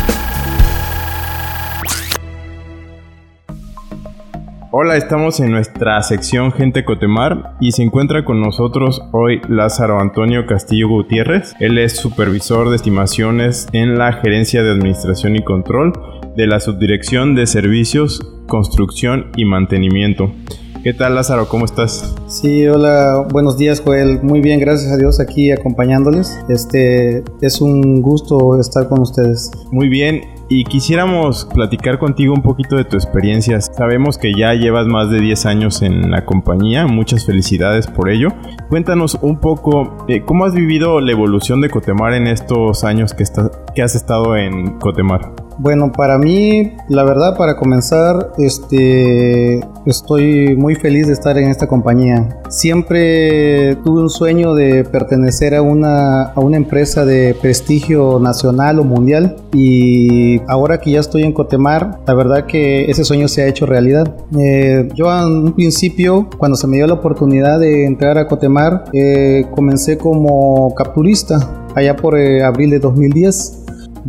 Hola, 4.71 4.97
estamos 4.97 5.39
en 5.39 5.51
nuestra 5.51 6.01
sección 6.01 6.51
Gente 6.51 6.83
Cotemar 6.83 7.57
y 7.59 7.71
se 7.73 7.83
encuentra 7.83 8.25
con 8.25 8.41
nosotros 8.41 9.03
hoy 9.11 9.39
Lázaro 9.47 9.99
Antonio 9.99 10.47
Castillo 10.47 10.87
Gutiérrez. 10.89 11.53
Él 11.59 11.77
es 11.77 11.95
supervisor 11.95 12.71
de 12.71 12.75
estimaciones 12.75 13.67
en 13.71 13.99
la 13.99 14.13
Gerencia 14.13 14.63
de 14.63 14.71
Administración 14.71 15.35
y 15.35 15.43
Control 15.43 15.93
de 16.35 16.47
la 16.47 16.59
Subdirección 16.59 17.35
de 17.35 17.45
Servicios, 17.45 18.19
Construcción 18.47 19.27
y 19.37 19.45
Mantenimiento. 19.45 20.33
¿Qué 20.81 20.93
tal 20.93 21.15
Lázaro? 21.15 21.49
¿Cómo 21.49 21.65
estás? 21.65 22.15
Sí, 22.27 22.65
hola, 22.65 23.27
buenos 23.29 23.57
días 23.57 23.81
Joel. 23.81 24.21
Muy 24.23 24.39
bien, 24.39 24.61
gracias 24.61 24.93
a 24.93 24.97
Dios 24.97 25.19
aquí 25.19 25.51
acompañándoles. 25.51 26.39
Este 26.47 27.21
es 27.41 27.59
un 27.59 28.01
gusto 28.01 28.57
estar 28.57 28.87
con 28.87 29.01
ustedes. 29.01 29.51
Muy 29.71 29.89
bien, 29.89 30.21
y 30.47 30.63
quisiéramos 30.63 31.45
platicar 31.53 31.99
contigo 31.99 32.33
un 32.33 32.41
poquito 32.41 32.77
de 32.77 32.85
tu 32.85 32.95
experiencia. 32.95 33.59
Sabemos 33.59 34.17
que 34.17 34.31
ya 34.33 34.53
llevas 34.53 34.87
más 34.87 35.09
de 35.09 35.19
10 35.19 35.45
años 35.47 35.81
en 35.81 36.11
la 36.11 36.25
compañía, 36.25 36.87
muchas 36.87 37.25
felicidades 37.25 37.87
por 37.87 38.09
ello. 38.09 38.29
Cuéntanos 38.69 39.17
un 39.21 39.37
poco 39.37 40.05
eh, 40.07 40.23
cómo 40.23 40.45
has 40.45 40.53
vivido 40.53 41.01
la 41.01 41.11
evolución 41.11 41.59
de 41.59 41.69
Cotemar 41.69 42.13
en 42.13 42.25
estos 42.25 42.85
años 42.85 43.13
que, 43.13 43.25
que 43.75 43.81
has 43.81 43.95
estado 43.95 44.37
en 44.37 44.79
Cotemar. 44.79 45.48
Bueno, 45.59 45.91
para 45.91 46.17
mí, 46.17 46.71
la 46.87 47.03
verdad, 47.03 47.35
para 47.35 47.57
comenzar, 47.57 48.31
este, 48.37 49.59
estoy 49.85 50.55
muy 50.55 50.75
feliz 50.75 51.07
de 51.07 51.13
estar 51.13 51.37
en 51.37 51.49
esta 51.49 51.67
compañía. 51.67 52.39
Siempre 52.47 53.75
tuve 53.83 54.01
un 54.03 54.09
sueño 54.09 54.55
de 54.55 54.85
pertenecer 54.85 55.55
a 55.55 55.61
una, 55.61 56.23
a 56.29 56.39
una 56.39 56.55
empresa 56.55 57.03
de 57.03 57.35
prestigio 57.41 58.19
nacional 58.19 58.79
o 58.79 58.85
mundial 58.85 59.35
y 59.53 60.39
ahora 60.47 60.79
que 60.79 60.91
ya 60.91 61.01
estoy 61.01 61.23
en 61.23 61.33
Cotemar, 61.33 61.99
la 62.07 62.13
verdad 62.13 62.45
que 62.45 62.89
ese 62.89 63.03
sueño 63.03 63.27
se 63.27 63.41
ha 63.41 63.47
hecho 63.47 63.65
realidad. 63.65 64.15
Eh, 64.39 64.87
yo 64.95 65.11
en 65.11 65.47
un 65.47 65.53
principio, 65.53 66.29
cuando 66.37 66.55
se 66.55 66.67
me 66.67 66.77
dio 66.77 66.87
la 66.87 66.93
oportunidad 66.93 67.59
de 67.59 67.85
entrar 67.85 68.17
a 68.17 68.27
Cotemar, 68.27 68.85
eh, 68.93 69.45
comencé 69.51 69.97
como 69.97 70.73
capturista 70.73 71.65
allá 71.75 71.95
por 71.95 72.17
eh, 72.17 72.43
abril 72.43 72.69
de 72.69 72.79
2010 72.79 73.58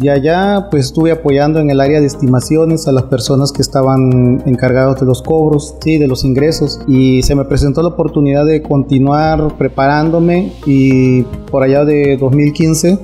y 0.00 0.08
allá 0.08 0.68
pues 0.70 0.86
estuve 0.86 1.12
apoyando 1.12 1.60
en 1.60 1.70
el 1.70 1.80
área 1.80 2.00
de 2.00 2.06
estimaciones 2.06 2.86
a 2.88 2.92
las 2.92 3.04
personas 3.04 3.52
que 3.52 3.62
estaban 3.62 4.42
encargados 4.46 5.00
de 5.00 5.06
los 5.06 5.22
cobros, 5.22 5.74
sí, 5.80 5.98
de 5.98 6.06
los 6.06 6.24
ingresos. 6.24 6.80
Y 6.86 7.22
se 7.22 7.34
me 7.34 7.44
presentó 7.44 7.82
la 7.82 7.88
oportunidad 7.88 8.44
de 8.44 8.62
continuar 8.62 9.56
preparándome 9.56 10.52
y 10.66 11.22
por 11.50 11.62
allá 11.62 11.84
de 11.84 12.16
2015 12.16 12.98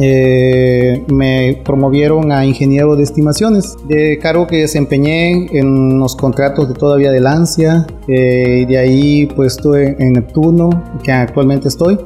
eh, 0.00 1.04
me 1.08 1.60
promovieron 1.64 2.32
a 2.32 2.46
ingeniero 2.46 2.96
de 2.96 3.02
estimaciones, 3.02 3.76
de 3.88 4.18
cargo 4.18 4.46
que 4.46 4.58
desempeñé 4.58 5.48
en 5.58 5.98
los 5.98 6.16
contratos 6.16 6.68
de 6.68 6.74
todavía 6.74 7.10
de 7.10 7.20
Lancia, 7.20 7.86
eh, 8.08 8.60
y 8.62 8.64
de 8.64 8.78
ahí 8.78 9.26
pues 9.26 9.56
estuve 9.56 9.96
en 9.98 10.14
Neptuno, 10.14 10.70
que 11.02 11.12
actualmente 11.12 11.68
estoy, 11.68 11.98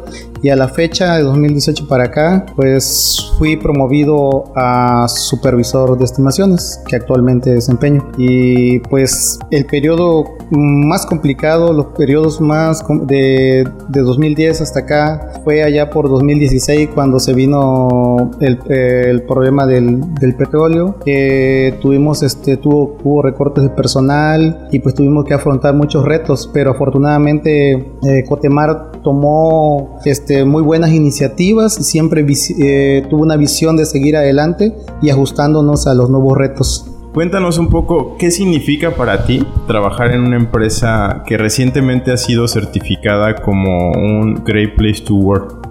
y 0.43 0.50
a 0.50 0.57
la 0.57 0.69
fecha 0.69 1.16
de 1.16 1.23
2018 1.23 1.88
para 1.88 2.05
acá, 2.05 2.47
pues 2.55 3.33
fui 3.38 3.57
promovido 3.57 4.45
a 4.55 5.07
supervisor 5.09 5.99
de 5.99 6.05
estimaciones, 6.05 6.81
que 6.88 6.97
actualmente 6.97 7.52
desempeño. 7.52 8.11
Y 8.19 8.81
pues 8.81 9.38
el 9.50 9.66
periodo 9.66 10.25
más 10.50 11.07
complicado, 11.07 11.73
los 11.73 11.87
periodos 11.87 12.40
más 12.40 12.85
de, 13.07 13.69
de 13.88 14.00
2010 14.00 14.61
hasta 14.61 14.81
acá, 14.81 15.40
fue 15.45 15.62
allá 15.62 15.90
por 15.90 16.09
2016 16.09 16.90
cuando 16.95 17.19
se 17.19 17.35
vino 17.35 18.31
el, 18.40 18.59
el 18.69 19.23
problema 19.23 19.66
del, 19.66 20.00
del, 20.14 20.35
petróleo, 20.37 20.97
que 21.05 21.78
tuvimos, 21.81 22.23
este, 22.23 22.57
tuvo, 22.57 22.97
hubo 23.02 23.23
recortes 23.23 23.64
de 23.64 23.71
personal 23.71 24.69
y 24.71 24.81
pues 24.81 24.95
tuvimos 24.95 25.25
que 25.25 25.35
afrontar 25.35 25.75
muchos 25.75 26.05
retos, 26.05 26.50
pero 26.52 26.73
afortunadamente 26.73 27.73
eh, 28.02 28.25
Cotemar 28.28 28.93
tomó 29.02 30.00
este, 30.05 30.25
muy 30.45 30.62
buenas 30.62 30.90
iniciativas 30.90 31.78
y 31.78 31.85
siempre 31.85 32.26
eh, 32.59 33.06
tuvo 33.09 33.23
una 33.23 33.37
visión 33.37 33.76
de 33.76 33.87
seguir 33.87 34.16
adelante 34.16 34.75
y 35.02 35.11
ajustándonos 35.11 35.87
a 35.87 35.95
los 35.95 36.11
nuevos 36.11 36.37
retos. 36.37 36.90
Cuéntanos 37.16 37.56
un 37.56 37.71
poco 37.71 38.16
qué 38.18 38.30
significa 38.30 38.90
para 38.90 39.25
ti 39.25 39.47
trabajar 39.66 40.12
en 40.12 40.21
una 40.21 40.37
empresa 40.37 41.22
que 41.27 41.38
recientemente 41.38 42.12
ha 42.12 42.18
sido 42.18 42.46
certificada 42.46 43.37
como 43.37 43.92
un 43.92 44.42
Great 44.44 44.77
Place 44.77 45.03
to 45.03 45.14
Work. 45.14 45.66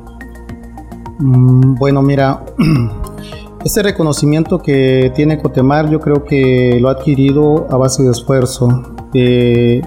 Mm, 1.20 1.76
bueno, 1.76 2.02
mira, 2.02 2.44
este 3.64 3.84
reconocimiento 3.84 4.60
que 4.60 5.12
tiene 5.16 5.38
Cotemar 5.38 5.90
yo 5.90 6.00
creo 6.00 6.24
que 6.24 6.80
lo 6.82 6.90
ha 6.90 6.94
adquirido 6.94 7.68
a 7.70 7.78
base 7.78 8.04
de 8.04 8.10
esfuerzo, 8.10 8.82
de, 9.14 9.84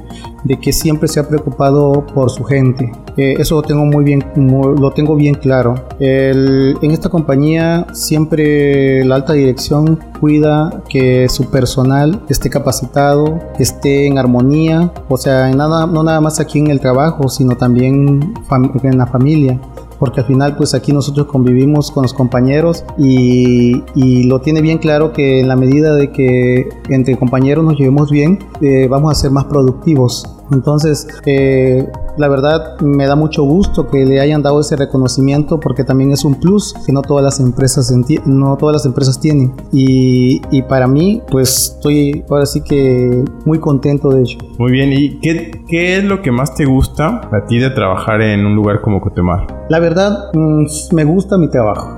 que 0.62 0.73
siempre 0.73 1.09
se 1.09 1.21
ha 1.21 1.29
preocupado 1.29 2.07
por 2.14 2.31
su 2.31 2.45
gente. 2.45 2.92
Eh, 3.18 3.35
eso 3.38 3.57
lo 3.57 3.62
tengo 3.62 3.85
muy 3.85 4.04
bien, 4.04 4.24
lo 4.37 4.92
tengo 4.92 5.16
bien 5.16 5.35
claro. 5.35 5.74
en 5.98 6.90
esta 6.90 7.09
compañía 7.09 7.87
siempre 7.92 9.04
la 9.04 9.16
alta 9.16 9.33
dirección 9.33 9.98
cuida 10.20 10.83
que 10.88 11.28
su 11.28 11.50
personal 11.50 12.22
esté 12.28 12.48
capacitado, 12.48 13.40
esté 13.59 14.07
en 14.07 14.18
armonía, 14.18 14.92
o 15.09 15.16
sea, 15.16 15.50
nada, 15.50 15.87
no 15.87 16.02
nada 16.02 16.20
más 16.20 16.40
aquí 16.40 16.61
en 16.61 16.68
el 16.68 16.81
trabajo, 16.81 17.28
sino 17.28 17.57
también 17.57 18.35
en 18.83 18.98
la 18.98 19.07
familia 19.07 19.61
porque 19.98 20.20
al 20.20 20.26
final 20.26 20.57
pues 20.57 20.74
aquí 20.74 20.92
nosotros 20.92 21.26
convivimos 21.26 21.90
con 21.90 22.02
los 22.02 22.14
compañeros 22.14 22.85
y, 22.96 23.83
lo 24.28 24.40
tiene 24.40 24.61
bien 24.61 24.78
claro 24.78 25.12
que 25.12 25.40
en 25.40 25.48
la 25.48 25.57
medida 25.57 25.94
de 25.94 26.11
que 26.11 26.68
entre 26.88 27.16
compañeros 27.16 27.64
nos 27.64 27.78
llevemos 27.78 28.11
bien, 28.11 28.38
eh, 28.61 28.87
vamos 28.88 29.12
a 29.12 29.14
ser 29.14 29.31
más 29.31 29.44
productivos. 29.44 30.38
Entonces, 30.51 31.07
eh, 31.27 31.89
la 32.17 32.29
verdad 32.29 32.79
me 32.81 33.07
da 33.07 33.17
mucho 33.17 33.45
gusto 33.45 33.87
que 33.89 34.05
le 34.05 34.21
hayan 34.21 34.43
dado 34.43 34.61
ese 34.61 34.77
reconocimiento 34.77 35.61
porque 35.61 35.85
también 35.85 36.11
es 36.13 36.25
un 36.25 36.35
plus 36.35 36.75
que 36.85 36.93
no 36.93 37.03
todas 37.03 37.25
las 37.25 37.41
empresas 37.41 37.93
no 38.27 38.57
todas 38.57 38.75
las 38.75 38.87
empresas 38.87 39.21
tienen 39.21 39.55
y, 39.73 40.41
y 40.51 40.63
para 40.63 40.87
mí 40.87 41.23
pues 41.31 41.75
estoy 41.75 42.25
ahora 42.29 42.47
sí 42.47 42.63
que 42.63 43.25
muy 43.45 43.59
contento 43.59 44.11
de 44.11 44.23
ello. 44.23 44.39
Muy 44.59 44.73
bien, 44.73 44.93
¿y 44.93 45.21
qué, 45.21 45.65
qué 45.69 45.99
es 45.99 46.05
lo 46.05 46.23
que 46.23 46.33
más 46.33 46.55
te 46.55 46.65
gusta 46.65 47.21
a 47.33 47.47
ti 47.47 47.59
de 47.59 47.71
trabajar 47.71 48.21
en 48.21 48.45
un 48.47 48.55
lugar 48.55 48.81
como 48.81 49.01
Cotemar? 49.01 49.47
La 49.69 49.79
verdad 49.79 50.31
mm, 50.35 50.65
me 50.93 51.05
gusta 51.05 51.39
mi 51.39 51.49
trabajo. 51.49 51.97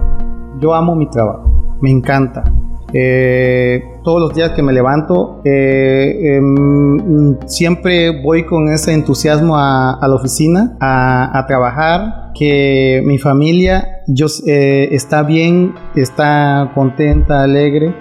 Yo 0.61 0.75
amo 0.75 0.95
mi 0.95 1.09
trabajo, 1.09 1.79
me 1.81 1.91
encanta. 1.91 2.45
Eh, 2.93 3.85
todos 4.03 4.21
los 4.21 4.35
días 4.35 4.51
que 4.51 4.63
me 4.63 4.73
levanto, 4.73 5.43
eh, 5.45 6.37
em, 6.37 7.39
siempre 7.47 8.23
voy 8.23 8.45
con 8.45 8.73
ese 8.73 8.93
entusiasmo 8.93 9.57
a, 9.57 9.99
la 10.01 10.15
oficina, 10.15 10.77
a, 10.81 11.45
trabajar, 11.47 12.33
que 12.35 13.03
mi 13.05 13.19
familia 13.19 14.03
yo, 14.07 14.27
eh, 14.47 14.89
está 14.93 15.23
bien, 15.23 15.75
está 15.95 16.73
contenta, 16.75 17.43
alegre. 17.43 17.95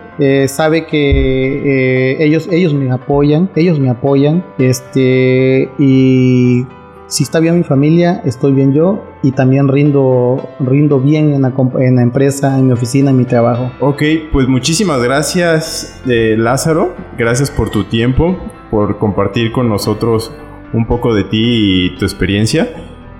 sabe 0.47 0.85
que 0.85 2.17
ellos, 2.19 2.49
ellos 2.51 2.73
me 2.73 2.91
apoyan, 2.91 3.49
ellos 3.55 3.79
me 3.79 3.89
apoyan, 3.89 4.43
este, 4.57 5.69
y 5.79 6.65
si 7.07 7.23
está 7.23 7.39
bien 7.39 7.57
mi 7.57 7.63
familia, 7.63 8.21
estoy 8.25 8.53
bien 8.53 8.73
yo 8.73 9.08
y 9.21 9.31
también 9.31 9.67
rindo, 9.67 10.49
rindo 10.59 10.99
bien 10.99 11.33
en 11.33 11.41
la, 11.41 11.53
en 11.79 11.95
la 11.95 12.01
empresa, 12.01 12.57
en 12.57 12.67
mi 12.67 12.73
oficina, 12.73 13.11
en 13.11 13.17
mi 13.17 13.25
trabajo. 13.25 13.71
Ok, 13.79 14.03
pues 14.31 14.47
muchísimas 14.47 15.01
gracias 15.01 16.01
eh, 16.07 16.35
Lázaro, 16.37 16.95
gracias 17.17 17.51
por 17.51 17.69
tu 17.69 17.83
tiempo, 17.85 18.37
por 18.71 18.97
compartir 18.97 19.51
con 19.51 19.69
nosotros 19.69 20.31
un 20.73 20.85
poco 20.85 21.13
de 21.13 21.23
ti 21.23 21.85
y 21.85 21.97
tu 21.97 22.05
experiencia 22.05 22.67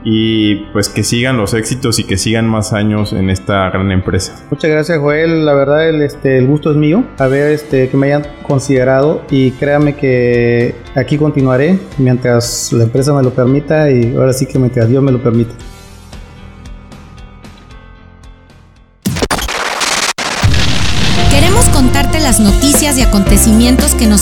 y 0.03 0.55
pues 0.71 0.88
que 0.88 1.03
sigan 1.03 1.38
los 1.38 1.53
éxitos 1.53 1.99
y 1.99 2.05
que 2.05 2.17
sigan 2.17 2.47
más 2.47 2.73
años 2.73 3.13
en 3.13 3.29
esta 3.29 3.69
gran 3.69 3.91
empresa. 3.91 4.45
Muchas 4.49 4.71
gracias 4.71 4.97
Joel, 4.99 5.45
la 5.45 5.53
verdad 5.53 5.89
el, 5.89 6.01
este, 6.01 6.38
el 6.38 6.47
gusto 6.47 6.71
es 6.71 6.77
mío, 6.77 7.03
a 7.17 7.27
ver 7.27 7.51
este, 7.51 7.89
que 7.89 7.97
me 7.97 8.07
hayan 8.07 8.23
considerado 8.43 9.23
y 9.29 9.51
créame 9.51 9.95
que 9.95 10.75
aquí 10.95 11.17
continuaré 11.17 11.79
mientras 11.97 12.71
la 12.71 12.85
empresa 12.85 13.13
me 13.13 13.23
lo 13.23 13.31
permita 13.31 13.91
y 13.91 14.15
ahora 14.15 14.33
sí 14.33 14.45
que 14.45 14.57
mientras 14.57 14.88
Dios 14.88 15.03
me 15.03 15.12
lo 15.12 15.21
permita. 15.21 15.53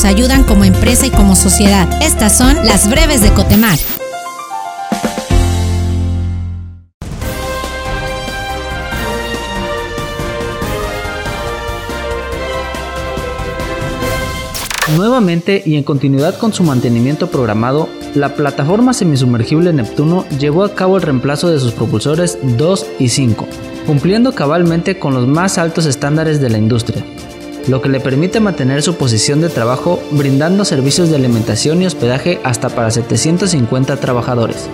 ayudan 0.08 0.44
como 0.44 0.64
empresa 0.64 1.06
y 1.06 1.12
como 1.12 1.36
sociedad. 1.36 1.88
Estas 2.02 2.38
son 2.38 2.56
las 2.66 2.90
breves 2.90 3.22
de 3.22 3.34
Cotemac. 3.34 3.80
Nuevamente 14.96 15.62
y 15.66 15.76
en 15.76 15.84
continuidad 15.84 16.38
con 16.40 16.54
su 16.54 16.64
mantenimiento 16.64 17.30
programado, 17.30 17.90
la 18.16 18.34
plataforma 18.36 18.94
semisumergible 18.94 19.74
Neptuno 19.74 20.26
llevó 20.40 20.64
a 20.64 20.74
cabo 20.74 20.96
el 20.96 21.04
reemplazo 21.04 21.50
de 21.50 21.60
sus 21.60 21.74
propulsores 21.74 22.40
2 22.42 22.86
y 22.98 23.10
5, 23.10 23.46
cumpliendo 23.86 24.34
cabalmente 24.34 24.98
con 24.98 25.14
los 25.14 25.28
más 25.28 25.58
altos 25.58 25.86
estándares 25.86 26.40
de 26.40 26.50
la 26.50 26.58
industria 26.58 27.04
lo 27.68 27.82
que 27.82 27.90
le 27.90 28.00
permite 28.00 28.40
mantener 28.40 28.82
su 28.82 28.96
posición 28.96 29.42
de 29.42 29.50
trabajo 29.50 30.02
brindando 30.12 30.66
servicios 30.66 31.10
de 31.10 31.18
alimentación 31.18 31.82
y 31.82 31.86
hospedaje 31.86 32.40
hasta 32.44 32.70
para 32.70 32.92
750 32.92 33.98
trabajadores, 33.98 34.68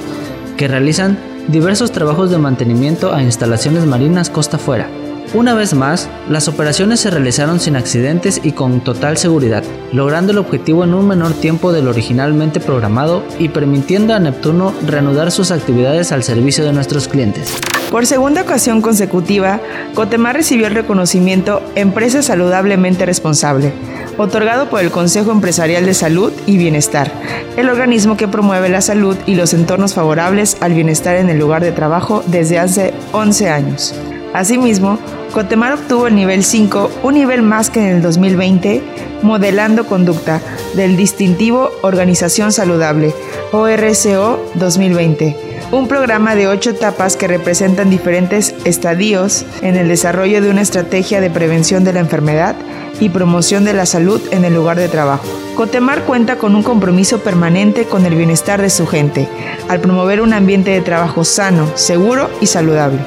que 0.57 0.67
realizan 0.67 1.17
diversos 1.47 1.91
trabajos 1.91 2.29
de 2.31 2.37
mantenimiento 2.37 3.13
a 3.13 3.23
instalaciones 3.23 3.85
marinas 3.85 4.29
costa 4.29 4.57
afuera 4.57 4.87
una 5.33 5.55
vez 5.55 5.73
más, 5.73 6.09
las 6.29 6.47
operaciones 6.47 6.99
se 6.99 7.09
realizaron 7.09 7.59
sin 7.59 7.75
accidentes 7.75 8.39
y 8.43 8.51
con 8.51 8.81
total 8.81 9.17
seguridad, 9.17 9.63
logrando 9.91 10.31
el 10.31 10.37
objetivo 10.37 10.83
en 10.83 10.93
un 10.93 11.07
menor 11.07 11.33
tiempo 11.33 11.71
de 11.71 11.81
lo 11.81 11.89
originalmente 11.89 12.59
programado 12.59 13.23
y 13.39 13.49
permitiendo 13.49 14.13
a 14.13 14.19
Neptuno 14.19 14.73
reanudar 14.85 15.31
sus 15.31 15.51
actividades 15.51 16.11
al 16.11 16.23
servicio 16.23 16.65
de 16.65 16.73
nuestros 16.73 17.07
clientes. 17.07 17.53
Por 17.89 18.05
segunda 18.05 18.41
ocasión 18.41 18.81
consecutiva, 18.81 19.59
Cotemar 19.93 20.35
recibió 20.35 20.67
el 20.67 20.75
reconocimiento 20.75 21.61
Empresa 21.75 22.21
Saludablemente 22.21 23.05
Responsable, 23.05 23.71
otorgado 24.17 24.69
por 24.69 24.81
el 24.81 24.91
Consejo 24.91 25.31
Empresarial 25.31 25.85
de 25.85 25.93
Salud 25.93 26.31
y 26.45 26.57
Bienestar, 26.57 27.11
el 27.57 27.69
organismo 27.69 28.17
que 28.17 28.27
promueve 28.27 28.69
la 28.69 28.81
salud 28.81 29.17
y 29.25 29.35
los 29.35 29.53
entornos 29.53 29.93
favorables 29.93 30.57
al 30.59 30.73
bienestar 30.73 31.15
en 31.15 31.29
el 31.29 31.39
lugar 31.39 31.63
de 31.63 31.71
trabajo 31.71 32.23
desde 32.27 32.59
hace 32.59 32.93
11 33.11 33.49
años. 33.49 33.95
Asimismo, 34.33 34.97
Cotemar 35.31 35.73
obtuvo 35.73 36.07
el 36.07 36.15
nivel 36.15 36.43
5, 36.43 36.91
un 37.03 37.13
nivel 37.15 37.41
más 37.41 37.69
que 37.69 37.79
en 37.79 37.95
el 37.97 38.01
2020, 38.01 38.83
modelando 39.23 39.85
conducta 39.85 40.41
del 40.75 40.95
distintivo 40.95 41.71
Organización 41.81 42.51
Saludable, 42.51 43.13
ORCO 43.51 44.39
2020, 44.55 45.35
un 45.71 45.87
programa 45.87 46.35
de 46.35 46.47
ocho 46.47 46.69
etapas 46.69 47.15
que 47.15 47.27
representan 47.27 47.89
diferentes 47.89 48.53
estadios 48.63 49.43
en 49.61 49.75
el 49.75 49.87
desarrollo 49.87 50.39
de 50.41 50.51
una 50.51 50.61
estrategia 50.61 51.19
de 51.19 51.31
prevención 51.31 51.83
de 51.83 51.93
la 51.93 51.99
enfermedad 51.99 52.55
y 52.99 53.09
promoción 53.09 53.65
de 53.65 53.73
la 53.73 53.87
salud 53.87 54.21
en 54.31 54.45
el 54.45 54.53
lugar 54.53 54.77
de 54.77 54.87
trabajo. 54.87 55.25
Cotemar 55.55 56.03
cuenta 56.03 56.37
con 56.37 56.55
un 56.55 56.61
compromiso 56.61 57.19
permanente 57.19 57.85
con 57.85 58.05
el 58.05 58.15
bienestar 58.15 58.61
de 58.61 58.69
su 58.69 58.85
gente, 58.85 59.27
al 59.67 59.79
promover 59.79 60.21
un 60.21 60.33
ambiente 60.33 60.71
de 60.71 60.81
trabajo 60.81 61.23
sano, 61.23 61.71
seguro 61.75 62.29
y 62.39 62.45
saludable. 62.45 62.99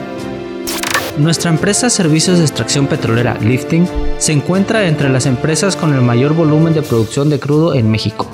Nuestra 1.19 1.51
empresa 1.51 1.89
Servicios 1.89 2.39
de 2.39 2.45
Extracción 2.45 2.89
Petrolera 2.89 3.39
Lifting 3.41 3.89
se 4.19 4.33
encuentra 4.33 4.87
entre 4.87 5.09
las 5.09 5.25
empresas 5.25 5.75
con 5.75 5.95
el 5.95 6.03
mayor 6.03 6.35
volumen 6.35 6.75
de 6.75 6.83
producción 6.83 7.31
de 7.31 7.41
crudo 7.41 7.75
en 7.75 7.91
México, 7.91 8.29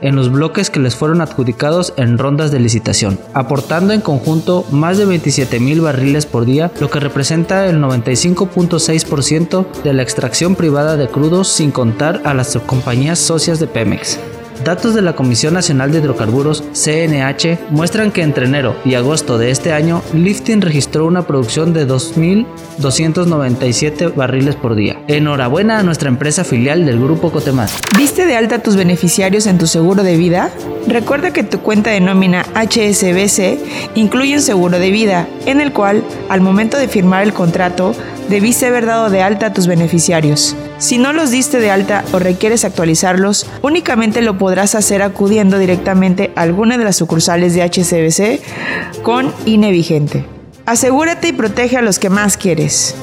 en 0.00 0.14
los 0.14 0.30
bloques 0.30 0.70
que 0.70 0.78
les 0.78 0.94
fueron 0.94 1.20
adjudicados 1.20 1.94
en 1.96 2.16
rondas 2.16 2.52
de 2.52 2.60
licitación, 2.60 3.18
aportando 3.34 3.92
en 3.92 4.02
conjunto 4.02 4.64
más 4.70 4.98
de 4.98 5.06
27 5.06 5.58
mil 5.58 5.80
barriles 5.80 6.26
por 6.26 6.44
día, 6.44 6.70
lo 6.78 6.90
que 6.90 7.00
representa 7.00 7.66
el 7.66 7.82
95.6% 7.82 9.82
de 9.82 9.92
la 9.92 10.02
extracción 10.02 10.54
privada 10.54 10.96
de 10.96 11.08
crudo 11.08 11.42
sin 11.42 11.72
contar 11.72 12.22
a 12.24 12.34
las 12.34 12.56
compañías 12.66 13.18
socias 13.18 13.58
de 13.58 13.66
Pemex. 13.66 14.16
Datos 14.64 14.94
de 14.94 15.02
la 15.02 15.14
Comisión 15.14 15.54
Nacional 15.54 15.92
de 15.92 15.98
Hidrocarburos, 15.98 16.64
CNH, 16.72 17.58
muestran 17.70 18.10
que 18.10 18.22
entre 18.22 18.46
enero 18.46 18.74
y 18.84 18.94
agosto 18.94 19.38
de 19.38 19.50
este 19.50 19.72
año, 19.72 20.02
Lifting 20.12 20.60
registró 20.60 21.06
una 21.06 21.22
producción 21.22 21.72
de 21.72 21.86
2.297 21.86 24.12
barriles 24.14 24.56
por 24.56 24.74
día. 24.74 25.00
Enhorabuena 25.06 25.78
a 25.78 25.84
nuestra 25.84 26.08
empresa 26.08 26.42
filial 26.42 26.84
del 26.84 26.98
Grupo 26.98 27.30
Cotemar. 27.30 27.68
¿Viste 27.96 28.26
de 28.26 28.36
alta 28.36 28.58
tus 28.58 28.74
beneficiarios 28.76 29.46
en 29.46 29.58
tu 29.58 29.68
seguro 29.68 30.02
de 30.02 30.16
vida? 30.16 30.50
Recuerda 30.88 31.32
que 31.32 31.44
tu 31.44 31.60
cuenta 31.60 31.90
de 31.90 32.00
nómina 32.00 32.44
HSBC 32.54 33.60
incluye 33.94 34.34
un 34.34 34.42
seguro 34.42 34.76
de 34.78 34.90
vida, 34.90 35.28
en 35.46 35.60
el 35.60 35.72
cual, 35.72 36.02
al 36.28 36.40
momento 36.40 36.76
de 36.76 36.88
firmar 36.88 37.22
el 37.22 37.32
contrato, 37.32 37.94
debiste 38.28 38.66
haber 38.66 38.86
dado 38.86 39.10
de 39.10 39.22
alta 39.22 39.46
a 39.46 39.52
tus 39.52 39.66
beneficiarios. 39.66 40.54
Si 40.78 40.98
no 40.98 41.12
los 41.12 41.30
diste 41.30 41.58
de 41.58 41.70
alta 41.70 42.04
o 42.12 42.18
requieres 42.18 42.64
actualizarlos, 42.64 43.46
únicamente 43.62 44.22
lo 44.22 44.38
podrás 44.38 44.74
hacer 44.74 45.02
acudiendo 45.02 45.58
directamente 45.58 46.32
a 46.36 46.42
alguna 46.42 46.78
de 46.78 46.84
las 46.84 46.96
sucursales 46.96 47.54
de 47.54 47.62
HCBC 47.62 49.02
con 49.02 49.32
INE 49.46 49.70
vigente. 49.70 50.24
Asegúrate 50.66 51.28
y 51.28 51.32
protege 51.32 51.78
a 51.78 51.82
los 51.82 51.98
que 51.98 52.10
más 52.10 52.36
quieres. 52.36 52.94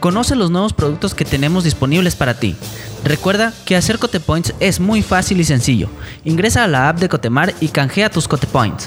Conoce 0.00 0.36
los 0.36 0.50
nuevos 0.50 0.72
productos 0.72 1.14
que 1.14 1.24
tenemos 1.24 1.64
disponibles 1.64 2.14
para 2.14 2.34
ti. 2.34 2.56
Recuerda 3.04 3.52
que 3.64 3.76
hacer 3.76 3.98
Cotepoints 3.98 4.54
es 4.60 4.80
muy 4.80 5.02
fácil 5.02 5.40
y 5.40 5.44
sencillo. 5.44 5.88
Ingresa 6.24 6.64
a 6.64 6.68
la 6.68 6.88
app 6.88 6.98
de 6.98 7.08
Cotemar 7.08 7.54
y 7.60 7.68
canjea 7.68 8.10
tus 8.10 8.26
Cotepoints. 8.28 8.86